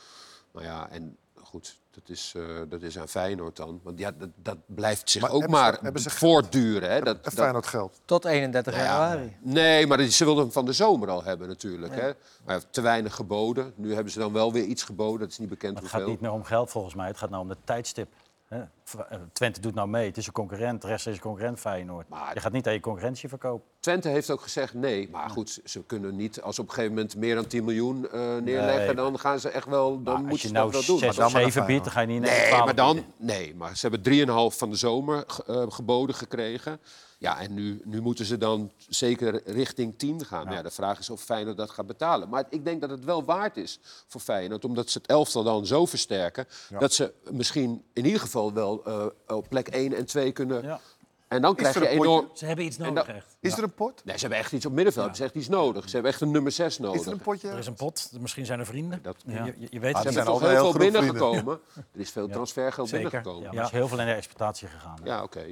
[0.52, 1.18] Maar ja, en
[1.50, 3.80] goed, dat is, eh, dat is aan Feyenoord dan.
[3.84, 6.90] Want ja, dat, dat blijft zich Maar ook hebben ze- maar ze voortduren.
[6.92, 7.00] Hè?
[7.02, 8.00] Dat, En dat- Feyenoord geld.
[8.06, 9.38] Tot 31 Nou ja, januari.
[9.42, 11.96] Nee, maar die- ze wilden hem van de zomer al hebben natuurlijk.
[11.96, 12.12] Hè?
[12.46, 13.74] Maar te weinig geboden.
[13.76, 15.20] Nu hebben ze dan wel weer iets geboden.
[15.20, 16.10] Dat is niet bekend Het gaat hoeveel.
[16.10, 18.14] niet meer om geld volgens mij, het gaat nou om de tijdstip.
[18.50, 18.60] Hè?
[18.60, 22.10] Eh, Twente doet nou mee, het is een concurrent, de rest is een concurrent Feyenoord.
[22.10, 23.68] Maar- Je gaat niet aan je concurrentie verkopen.
[23.80, 25.10] Twente heeft ook gezegd nee.
[25.10, 28.10] Maar goed, ze kunnen niet, als ze op een gegeven moment meer dan 10 miljoen
[28.12, 28.96] eh, neerleggen, Nee.
[28.96, 31.00] dan gaan ze echt wel, dan moeten als je ze nou dat wel doen.
[31.00, 32.76] 6 dan of maar naar 7 biedt, dan ga je niet ineens Nee, 12 maar
[32.76, 36.80] dan, nee, maar ze hebben 3,5 van de zomer eh, geboden gekregen.
[37.22, 40.52] Ja, en nu, nu moeten ze dan zeker richting 10 gaan.
[40.52, 40.62] Ja.
[40.62, 42.30] de vraag is of Feyenoord dat gaat betalen.
[42.30, 45.66] Maar ik denk dat het wel waard is voor Feyenoord, omdat ze het elftal dan
[45.66, 46.48] zo versterken,
[46.80, 50.64] dat ze misschien in ieder geval wel eh, op plek 1 en 2 kunnen.
[50.64, 50.80] Ja.
[51.28, 52.10] En dan krijg je een potje?
[52.10, 52.30] enorm.
[52.34, 53.38] Ze hebben iets nodig, echt.
[53.40, 54.06] Is er een pot?
[54.06, 55.16] Nee, ze hebben echt iets op middenveld.
[55.16, 55.84] Ze hebben echt iets nodig.
[55.86, 57.00] Ze hebben echt een nummer 6 nodig.
[57.00, 57.50] Is er een potje?
[57.50, 59.00] Er is een pot, misschien zijn er vrienden.
[59.02, 59.46] Dat- Je, Ja.
[59.46, 61.60] je, je weet Ah, het Er zijn al heel heel veel binnengekomen.
[61.76, 63.04] Er is veel transfergeld Zeker.
[63.10, 63.44] binnengekomen.
[63.44, 64.98] Ja, Ja, er is heel veel in de exploitatie gegaan.
[65.04, 65.22] hè.
[65.22, 65.46] oké.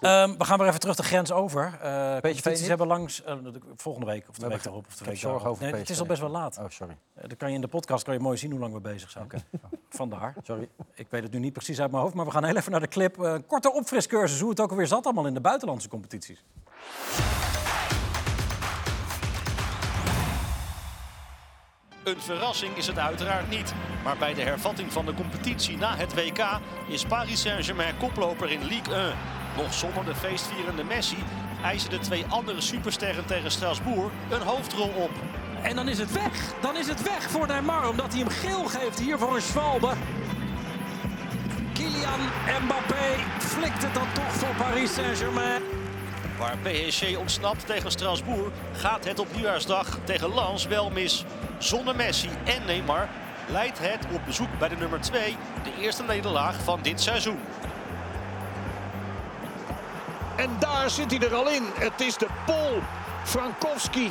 [0.00, 1.78] Ehm, we gaan weer even terug de grens over.
[1.84, 3.34] Uh, competities hebben langs eh,
[3.76, 6.06] volgende week of de heb week daarop of de week over Nee, het is al
[6.06, 6.58] best wel laat.
[6.58, 6.96] Oh, sorry.
[7.14, 9.10] Eh, dan kan je in de podcast kan je mooi zien hoe lang we bezig
[9.10, 9.28] zijn.
[9.88, 10.34] Vandaar.
[10.42, 10.68] Sorry.
[10.94, 12.80] Ik weet het nu niet precies uit mijn hoofd, maar we gaan heel even naar
[12.80, 13.18] de clip.
[13.18, 16.44] Een korte opfriscursus hoe het ook alweer zat allemaal in de buitenlandse competities.
[22.04, 23.74] Een verrassing is het uiteraard niet.
[24.04, 28.64] Maar bij de hervatting van de competitie na het WK is Paris Saint-Germain koploper in
[28.64, 29.12] Ligue 1.
[29.58, 31.16] Nog zonder de feestvierende Messi
[31.62, 35.10] eisen de twee andere supersterren tegen Strasbourg een hoofdrol op.
[35.62, 36.52] En dan is het weg.
[36.60, 39.92] Dan is het weg voor Neymar, omdat hij hem geel geeft hier voor een Schwalbe.
[41.72, 42.20] Kylian
[42.62, 45.62] Mbappé flikt het dan toch voor Paris Saint-Germain.
[46.38, 51.24] Waar PSG ontsnapt tegen Strasbourg gaat het op nieuwjaarsdag tegen Lens wel mis.
[51.58, 53.08] Zonder Messi en Neymar
[53.46, 57.38] leidt het op bezoek bij de nummer 2 de eerste nederlaag van dit seizoen.
[60.38, 61.62] En daar zit hij er al in.
[61.74, 62.82] Het is de Pol
[63.24, 64.10] Frankowski.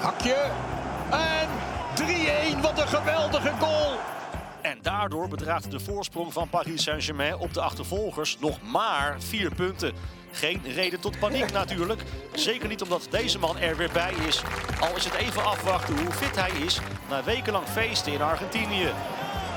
[0.00, 0.50] Hakje.
[1.10, 1.48] En
[2.58, 2.60] 3-1.
[2.60, 3.98] Wat een geweldige goal.
[4.62, 9.92] En daardoor bedraagt de voorsprong van Paris Saint-Germain op de achtervolgers nog maar vier punten.
[10.32, 12.02] Geen reden tot paniek natuurlijk.
[12.32, 14.42] Zeker niet omdat deze man er weer bij is.
[14.80, 18.90] Al is het even afwachten hoe fit hij is na wekenlang feesten in Argentinië.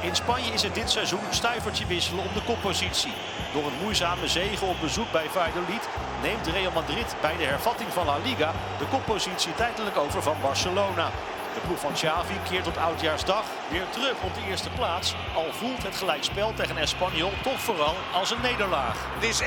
[0.01, 3.13] In Spanje is het dit seizoen stuivertje wisselen om de koppositie.
[3.53, 5.89] Door een moeizame zege op bezoek bij Valladolid
[6.21, 11.11] neemt Real Madrid bij de hervatting van La Liga de koppositie tijdelijk over van Barcelona.
[11.53, 15.15] De ploeg van Xavi keert op oudjaarsdag weer terug op de eerste plaats.
[15.35, 18.95] Al voelt het gelijkspel tegen Espanyol toch vooral als een nederlaag.
[19.15, 19.45] Het is 1-1.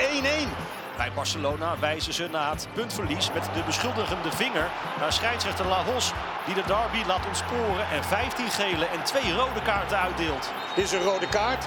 [0.97, 6.13] Bij Barcelona wijzen ze na het puntverlies met de beschuldigende vinger naar scheidsrechter Lahos.
[6.47, 10.53] Die de derby laat ontsporen en 15 gele en 2 rode kaarten uitdeelt.
[10.74, 11.64] Dit is een rode kaart.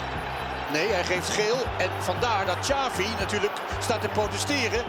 [0.72, 1.58] Nee, hij geeft geel.
[1.78, 4.84] En vandaar dat Xavi natuurlijk staat te protesteren.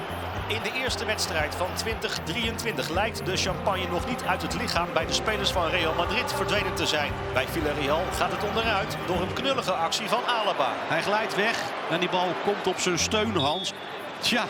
[0.48, 5.06] In de eerste wedstrijd van 2023 lijkt de champagne nog niet uit het lichaam bij
[5.06, 7.12] de spelers van Real Madrid verdwenen te zijn.
[7.32, 10.72] Bij Villarreal gaat het onderuit door een knullige actie van Alaba.
[10.88, 13.72] Hij glijdt weg en die bal komt op zijn steunhans.
[14.18, 14.44] Tja,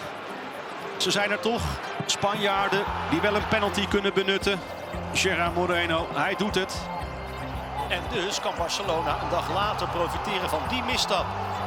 [0.96, 1.62] ze zijn er toch.
[2.06, 4.60] Spanjaarden die wel een penalty kunnen benutten.
[5.12, 6.80] Gerard Moreno, hij doet het.
[7.88, 11.24] En dus kan Barcelona een dag later profiteren van die misstap.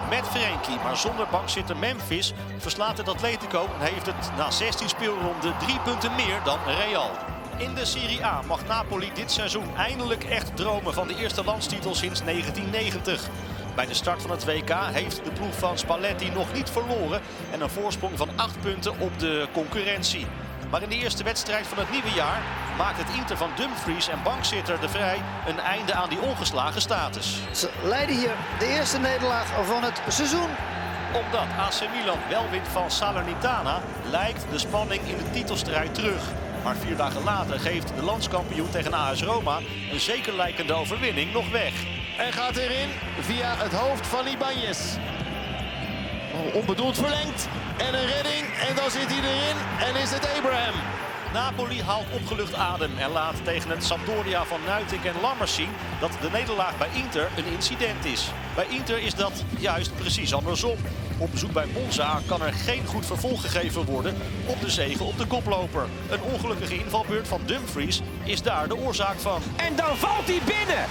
[0.10, 5.58] Met Frenkie, maar zonder bankzitter Memphis verslaat het Atletico en heeft het na 16 speelronden
[5.58, 7.12] drie punten meer dan Real.
[7.58, 11.96] In de Serie A mag Napoli dit seizoen eindelijk echt dromen van de eerste landstitel
[11.96, 13.30] sinds 1990.
[13.76, 17.62] Bij de start van het WK heeft de ploeg van Spalletti nog niet verloren en
[17.62, 20.28] een voorsprong van 8 punten op de concurrentie.
[20.70, 22.42] Maar in de eerste wedstrijd van het nieuwe jaar
[22.78, 27.38] maakt het Inter van Dumfries en bankzitter De Vrij een einde aan die ongeslagen status.
[27.52, 30.50] Ze leiden hier de eerste nederlaag van het seizoen.
[31.14, 36.24] Omdat AC Milan wel wint van Salernitana, lijkt de spanning in de titelstrijd terug.
[36.64, 39.58] Maar vier dagen later geeft de landskampioen tegen AS Roma
[39.92, 41.99] een zeker lijkende overwinning nog weg.
[42.20, 42.90] En gaat erin
[43.20, 44.80] via het hoofd van Ibanez.
[46.34, 47.48] Oh, onbedoeld verlengd.
[47.78, 48.46] En een redding.
[48.68, 49.58] En dan zit hij erin.
[49.88, 50.74] En is het Abraham.
[51.34, 56.12] Napoli haalt opgelucht adem en laat tegen het Sampdoria van Nuitink en Lammers zien dat
[56.22, 58.32] de nederlaag bij Inter een incident is.
[58.56, 60.78] Bij Inter is dat juist precies andersom.
[61.18, 64.16] Op bezoek bij Monza kan er geen goed vervolg gegeven worden
[64.46, 65.86] op de zege op de koploper.
[66.10, 69.42] Een ongelukkige invalbeurt van Dumfries is daar de oorzaak van.
[69.56, 70.86] En dan valt hij binnen!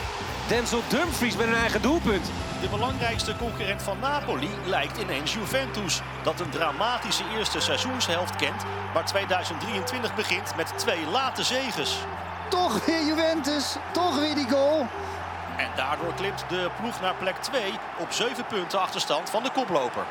[0.49, 2.30] Denzel Dumfries met een eigen doelpunt.
[2.61, 6.01] De belangrijkste concurrent van Napoli lijkt ineens Juventus.
[6.22, 11.99] Dat een dramatische eerste seizoenshelft kent, maar 2023 begint met twee late zeges.
[12.51, 14.86] Toch weer Juventus, toch weer die goal.
[15.57, 17.62] En daardoor klimt de ploeg naar plek 2
[17.99, 20.05] op 7 punten achterstand van de koploper.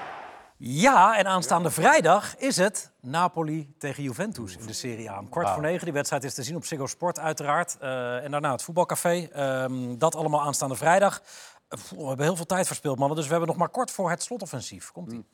[0.58, 5.20] Ja, en aanstaande vrijdag is het Napoli tegen Juventus in de Serie A.
[5.20, 5.84] Om kwart voor negen.
[5.84, 7.78] Die wedstrijd is te zien op Ziggo Sport uiteraard.
[7.80, 9.28] Eh, en daarna het voetbalcafé.
[9.32, 11.22] Ehm, dat allemaal aanstaande vrijdag.
[11.68, 13.18] Eh, we hebben heel veel tijd verspild, mannen.
[13.18, 14.92] Dus we hebben nog maar kort voor het slotoffensief.
[14.92, 15.26] Komt-ie.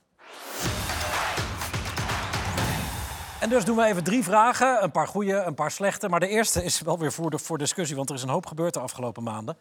[3.39, 4.84] En dus doen we even drie vragen.
[4.84, 6.09] Een paar goede, een paar slechte.
[6.09, 8.45] Maar de eerste is wel weer voor, de, voor discussie, want er is een hoop
[8.45, 9.57] gebeurd de afgelopen maanden.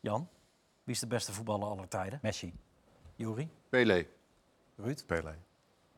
[0.00, 0.28] Jan,
[0.84, 2.18] wie is de beste voetballer aller tijden?
[2.22, 2.52] Messi.
[3.14, 3.50] Juri?
[3.68, 4.06] Pelé.
[4.76, 5.02] Ruud?
[5.06, 5.34] Pelé.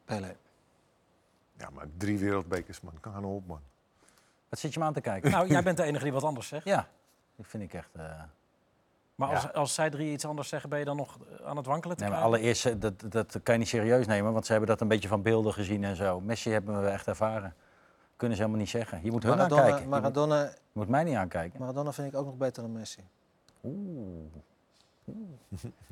[0.05, 0.37] Pelé.
[1.59, 2.93] Ja, maar drie wereldbekers, man.
[3.01, 3.61] Kan gaan op, man.
[4.49, 5.31] Wat zit je me aan te kijken?
[5.31, 6.65] Nou, jij bent de enige die wat anders zegt.
[6.65, 6.89] Ja,
[7.37, 7.89] dat vind ik echt...
[7.93, 8.03] eh,
[9.15, 9.35] Maar Ja.
[9.35, 11.97] als, als zij drie iets anders zeggen, ben je dan nog eh, aan het wankelen
[11.97, 12.39] te Nee, maar krijgen?
[12.39, 15.09] allereerst, eh, dat, dat kan je niet serieus nemen, want ze hebben dat een beetje
[15.09, 16.21] van beelden gezien en zo.
[16.21, 17.55] Messi hebben we echt ervaren.
[18.17, 19.01] Kunnen ze helemaal niet zeggen.
[19.03, 19.83] Je moet hun Maradona, aankijken.
[19.85, 21.61] Je moet, Maradona, je moet mij niet aankijken.
[21.61, 23.01] Maradona vind ik ook nog beter dan Messi.
[23.65, 24.33] Oeh.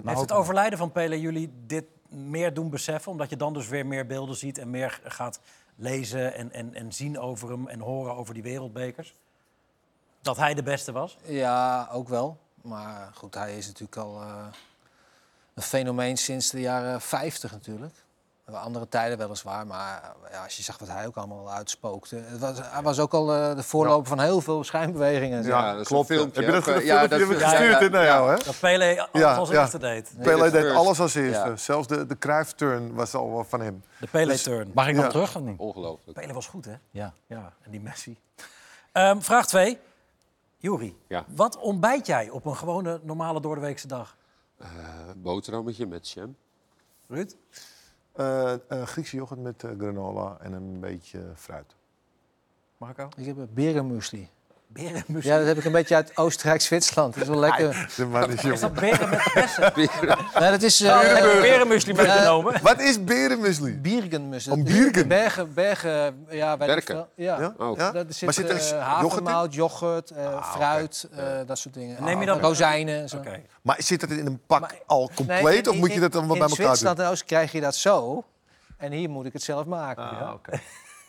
[0.05, 3.13] Heeft het overlijden van Pele jullie dit meer doen beseffen?
[3.13, 5.41] Omdat je dan dus weer meer beelden ziet en meer gaat
[5.77, 9.15] lezen en, en, en zien over hem en horen over die wereldbekers?
[10.21, 11.19] Dat hij de beste was?
[11.25, 12.39] Ja, ook wel.
[12.63, 14.47] Maar goed, hij is natuurlijk al eh,
[15.55, 18.02] een fenomeen sinds de jaren 50 natuurlijk.
[18.59, 22.17] Andere tijden weliswaar, maar ja, als je zag wat hij ook allemaal uitspookte.
[22.17, 25.39] Het was, hij was ook al eh, de voorloper van heel veel schijnbewegingen.
[25.39, 25.51] en zo.
[25.51, 26.11] Ja, dat klopt.
[26.11, 28.37] een filmpje, Heb je dat goede Ja, dat- heb gestuurd in naar jou, hè?
[28.45, 29.61] Dat Pele alles Ja, als ja.
[29.61, 30.13] eerste deed.
[30.23, 30.77] Pelé dat deed first.
[30.77, 31.49] alles als eerste.
[31.49, 31.57] Ja.
[31.57, 33.83] Zelfs de, de Cruyff-turn was al wel van hem.
[34.01, 34.71] De Pele-turn.
[34.75, 35.11] Mag ik nog Ja.
[35.11, 35.59] terug of niet?
[35.59, 36.19] Ongelooflijk.
[36.21, 36.75] Pele was goed, hè?
[36.91, 37.13] Ja.
[37.27, 38.19] Ja, en die Messi.
[38.93, 39.79] Ehm, vraag 2.
[40.57, 41.25] Juri, Ja.
[41.35, 44.17] wat ontbijt jij op een gewone, normale doordeweekse dag?
[44.59, 44.69] Eh,
[45.17, 46.37] boterhammetje met jam.
[47.09, 47.33] Ruud?
[48.13, 51.77] Eh, eh, Griekse yoghurt met eh, granola en een beetje fruit.
[52.77, 53.09] Marco?
[53.17, 54.29] Ik heb een berenmuesli.
[55.21, 57.15] Ja, dat heb ik een beetje uit Oostenrijk-Zwitserland.
[57.15, 57.93] Dat is wel lekker.
[57.97, 58.59] De man is Is jong.
[58.59, 59.73] dat beren met bessen?
[60.41, 60.81] Nee, dat is...
[60.81, 62.63] eh, Heb je berenmuesli meegenomen?
[62.63, 63.73] Wat is berenmuesli?
[63.79, 64.49] Biergenmus.
[64.49, 65.09] Om Dat is biergen?
[65.09, 66.95] Bergen, bergen, ja, weet ik Berken.
[66.95, 67.09] veel.
[67.15, 67.41] Ja.
[67.41, 67.55] Ja?
[67.59, 67.77] Oh.
[67.77, 67.91] Ja?
[67.93, 68.79] Dat zit, maar zit er eh, yoghurt in?
[69.09, 72.05] havermout, yoghurt, eh, Ah, fruit, eh, dat soort dingen.
[72.05, 73.17] Neem je Ah, dan- rozijnen en zo.
[73.17, 73.43] Oké.
[73.63, 76.01] Maar zit het in een pak Maar- al compleet Nee, in- of moet je in-
[76.01, 77.07] dat allemaal bij In elkaar Zwitserland doen?
[77.07, 78.25] en Oost krijg je dat zo.
[78.77, 80.03] En hier moet ik het zelf maken.
[80.11, 80.61] Ah, oké.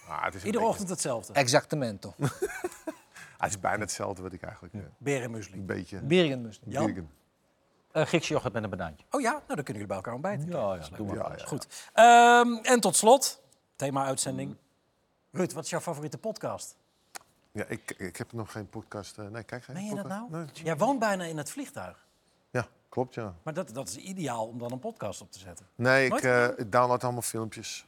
[0.09, 1.34] Ah, het, is een Iedere ochtend hetzelfde.
[1.34, 2.14] Exactamento.
[3.43, 4.73] het is bijna hetzelfde wat ik eigenlijk...
[4.73, 5.57] eh, Berenmuesli.
[5.57, 6.01] een beetje...
[6.01, 6.71] Biergenmuesli.
[6.71, 6.85] Jan?
[6.85, 7.09] Birgen.
[7.93, 9.05] Uh, Griekse yoghurt met een banaantje.
[9.09, 10.47] Oh ja, nou dan kunnen jullie bij elkaar ontbijten.
[10.49, 11.15] Ja, ja, doe maar.
[11.15, 11.45] Ja, ja.
[11.45, 11.67] Goed.
[11.93, 13.41] Ehm, en tot slot,
[13.75, 14.55] thema-uitzending.
[15.31, 16.77] Ruud, wat is jouw favoriete podcast?
[17.51, 19.17] Ja, ik, ik heb nog geen podcast.
[19.17, 20.29] eh, nee, kijk geen Meen je dat podcast.
[20.31, 20.43] nou?
[20.45, 20.63] Nee.
[20.63, 22.07] Jij woont bijna in het vliegtuig.
[22.49, 23.33] Ja, klopt ja.
[23.43, 25.67] Maar dat, dat is ideaal om dan een podcast op te zetten.
[25.75, 27.85] Nee, Nooit eh, ik download allemaal filmpjes.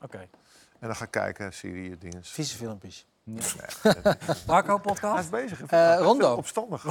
[0.00, 0.18] Oké.
[0.78, 2.24] En dan ga ik kijken, serie, dingen.
[2.24, 3.06] Vieze filmpjes.
[4.46, 5.22] Marco, Hij podcast?
[5.22, 5.62] is bezig.
[5.62, 6.34] Eh, Hij is Rondo.
[6.34, 6.84] Opstandig.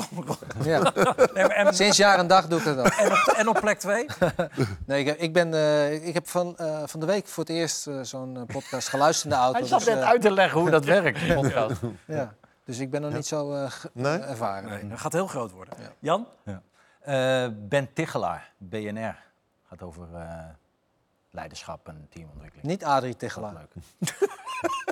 [0.63, 0.91] Ja.
[1.33, 4.05] Nee, en, Sinds jaar en dag doe ik dat en, op, en op plek 2?
[4.85, 7.53] Nee, ik heb, ik ben, eh, ik heb van, eh, van de week voor het
[7.53, 9.59] eerst zo'n podcast geluisterd in de auto.
[9.59, 11.81] Hij zat dus, net uit te leggen hoe dat werkt, die podcast.
[12.05, 12.33] ja.
[12.65, 14.69] Dus ik ben nog niet zo eh, ervaren.
[14.69, 15.73] Nee, dat gaat heel groot worden.
[15.79, 15.91] Ja.
[15.99, 16.27] Jan?
[16.99, 19.15] Eh, ben Tichelaar, BNR.
[19.67, 20.45] Gaat over eh,
[21.31, 22.67] leiderschap en teamontwikkeling.
[22.67, 23.53] Niet Adrie Tegelaar.
[23.53, 23.73] Leuk.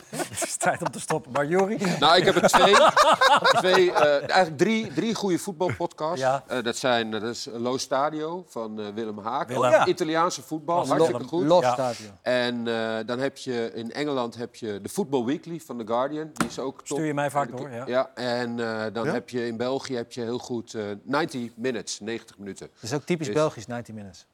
[0.10, 1.32] Het is tijd om te stoppen.
[1.32, 1.78] Maar Jori?
[2.00, 2.74] Nou, ik heb er twee.
[3.62, 6.20] twee eh, eigenlijk drie, drie goede voetbalpodcasts.
[6.20, 6.44] Ja.
[6.48, 9.48] Eh, dat zijn eh, dat is Lo Stadio van eh, Willem Haak.
[9.48, 9.64] Willem.
[9.64, 9.86] Oh, Ja.
[9.86, 11.40] Italiaanse voetbal, Was hartstikke Willem.
[11.40, 11.48] goed.
[11.48, 11.74] Los Ja.
[11.74, 12.12] Stadion.
[12.22, 16.30] En eh, dan heb je in Engeland heb je de Football Weekly van The Guardian.
[16.34, 16.86] Die is ook top.
[16.98, 17.84] Stuur je mij vaak door, ja.
[17.88, 19.12] Ja, en eh, dan Ja?
[19.12, 22.68] heb je in België heb je heel goed eh 90 minutes, 90 minuten.
[22.74, 24.26] Dat is ook typisch Is- Belgisch, 90 minutes.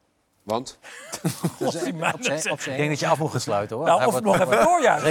[0.46, 0.78] Want?
[1.58, 1.82] Dat is
[2.14, 3.84] op zijn- op zijn Ik denk dat je af moet gaan sluiten, hoor.
[3.86, 5.02] Nou, Hij of wordt- nog even doorjagen.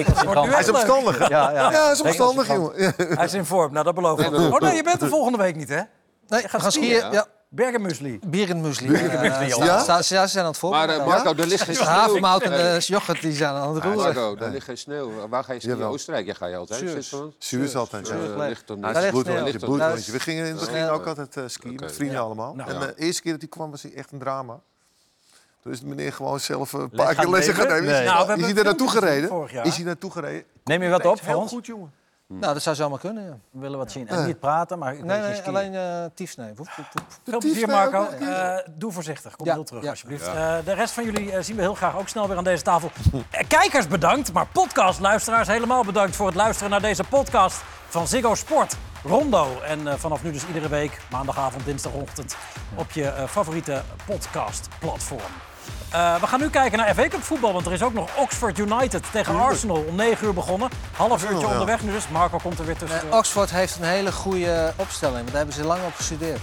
[0.51, 1.17] Hij is opstandig.
[1.17, 1.25] hè?
[1.25, 1.71] Ja, ja.
[1.71, 2.73] Ja, hij is opstandig, gewoon.
[2.75, 2.93] jongen.
[3.17, 3.73] Hij is in vorm.
[3.73, 4.33] Nou, dat beloof ik.
[4.33, 5.81] Oh nee, je bent er volgende week niet, hè?
[6.27, 7.11] Nee, we gaan skiën.
[7.11, 7.25] Ja.
[7.49, 8.19] Bierenmuesli,
[8.93, 10.01] Eh, ja.
[10.01, 10.99] ze zijn aan het Maar voorbereiden.
[10.99, 11.93] eh, Marco, er ligt geen De sneeuw.
[11.93, 14.03] havermout en de yoghurt die zijn aan het roeren.
[14.03, 15.27] Marco, daar ligt geen sneeuw.
[15.29, 15.73] Waar ga je skiën?
[15.73, 15.91] Jawel.
[15.91, 16.25] Oostenrijk?
[16.25, 16.79] Ja, ga je altijd.
[16.79, 16.91] Suus.
[16.91, 17.33] Zwitserland?
[17.37, 18.03] Suus altijd.
[18.03, 19.59] Bloedrondje, sneeuw.
[19.59, 20.11] bloedrondje.
[20.11, 22.53] We gingen in het begin ook altijd eh, skiën met vrienden allemaal.
[22.55, 22.69] Nou.
[22.71, 24.59] en de eerste keer dat hij kwam was hij echt een drama.
[25.65, 27.83] Toen is de meneer gewoon zelf een Les paar keer lessen gaan nemen.
[27.91, 28.03] Nee.
[28.03, 29.29] Is, Nou, we is hij daar naartoe gereden?
[29.29, 29.65] vorig jaar.
[29.65, 30.43] Is hij naartoe gereden?
[30.63, 31.51] Neem je wat op voor Heel ons?
[31.51, 31.91] goed, jongen.
[32.27, 33.37] Nou, dat zou zomaar kunnen, ja.
[33.51, 34.07] We willen wat zien.
[34.07, 36.53] En niet praten, maar ik Nee, nee, alleen eh tiefsnee.
[36.55, 36.67] Woep.
[37.23, 38.07] Veel plezier, Marco.
[38.19, 38.27] een.
[38.27, 39.35] Eh, doe voorzichtig.
[39.35, 39.89] Kom Ja, heel terug, ja.
[39.89, 40.27] alsjeblieft.
[40.27, 42.63] Eh, de rest van jullie eh, zien we heel graag ook snel weer aan deze
[42.63, 42.91] tafel.
[43.29, 48.35] Eh, kijkers bedankt, maar podcastluisteraars helemaal bedankt voor het luisteren naar deze podcast van Ziggo
[48.35, 48.75] Sport.
[49.03, 49.59] Rondo.
[49.61, 52.35] En eh, vanaf nu dus iedere week, maandagavond, dinsdagochtend,
[52.75, 55.31] op je eh, favoriete podcastplatform.
[55.89, 58.57] Eh, we gaan nu kijken naar FA Cup voetbal, want er is ook nog Oxford
[58.57, 60.69] United tegen Arsenal om 9 uur begonnen.
[60.97, 62.07] Half uurtje onderweg nu dus.
[62.07, 63.01] Marco komt er weer tussen.
[63.11, 66.39] Eh, Oxford heeft een hele goede opstelling, want daar hebben ze lang op gestudeerd.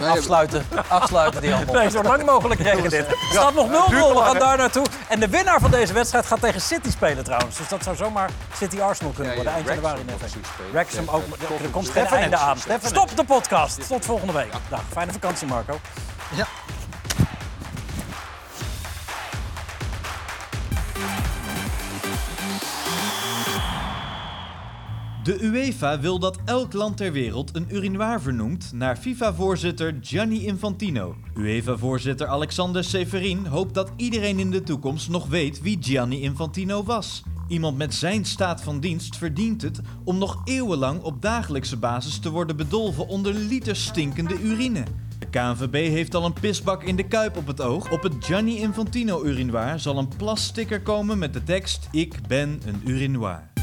[0.00, 1.74] Afsluiten, afsluiten die handel.
[1.74, 3.06] Nee, zo lang mogelijk regelen dit.
[3.06, 4.86] Het staat nog 0-0, we gaan daar naartoe.
[5.08, 7.56] En de winnaar van deze wedstrijd gaat tegen City spelen trouwens.
[7.56, 9.52] Dus dat zou zomaar City-Arsenal kunnen worden.
[9.52, 10.34] Eind januari effect.
[10.72, 11.22] Wrexham ook.
[11.62, 12.56] Er komt geen einde aan.
[12.82, 13.88] Stop de podcast.
[13.88, 14.52] Tot volgende week.
[14.68, 15.78] Dag, fijne vakantie Marco.
[16.34, 16.46] Ja.
[25.26, 31.16] De UEFA wil dat elk land ter wereld een urinoir vernoemt naar FIFA-voorzitter Gianni Infantino.
[31.36, 37.22] UEFA-voorzitter Alexander Severin hoopt dat iedereen in de toekomst nog weet wie Gianni Infantino was.
[37.48, 42.30] Iemand met zijn staat van dienst verdient het om nog eeuwenlang op dagelijkse basis te
[42.30, 44.84] worden bedolven onder liters stinkende urine.
[45.18, 47.90] De KNVB heeft al een pisbak in de kuip op het oog.
[47.90, 52.80] Op het Gianni Infantino urinoir zal een plassticker komen met de tekst Ik ben een
[52.84, 53.55] urinoir.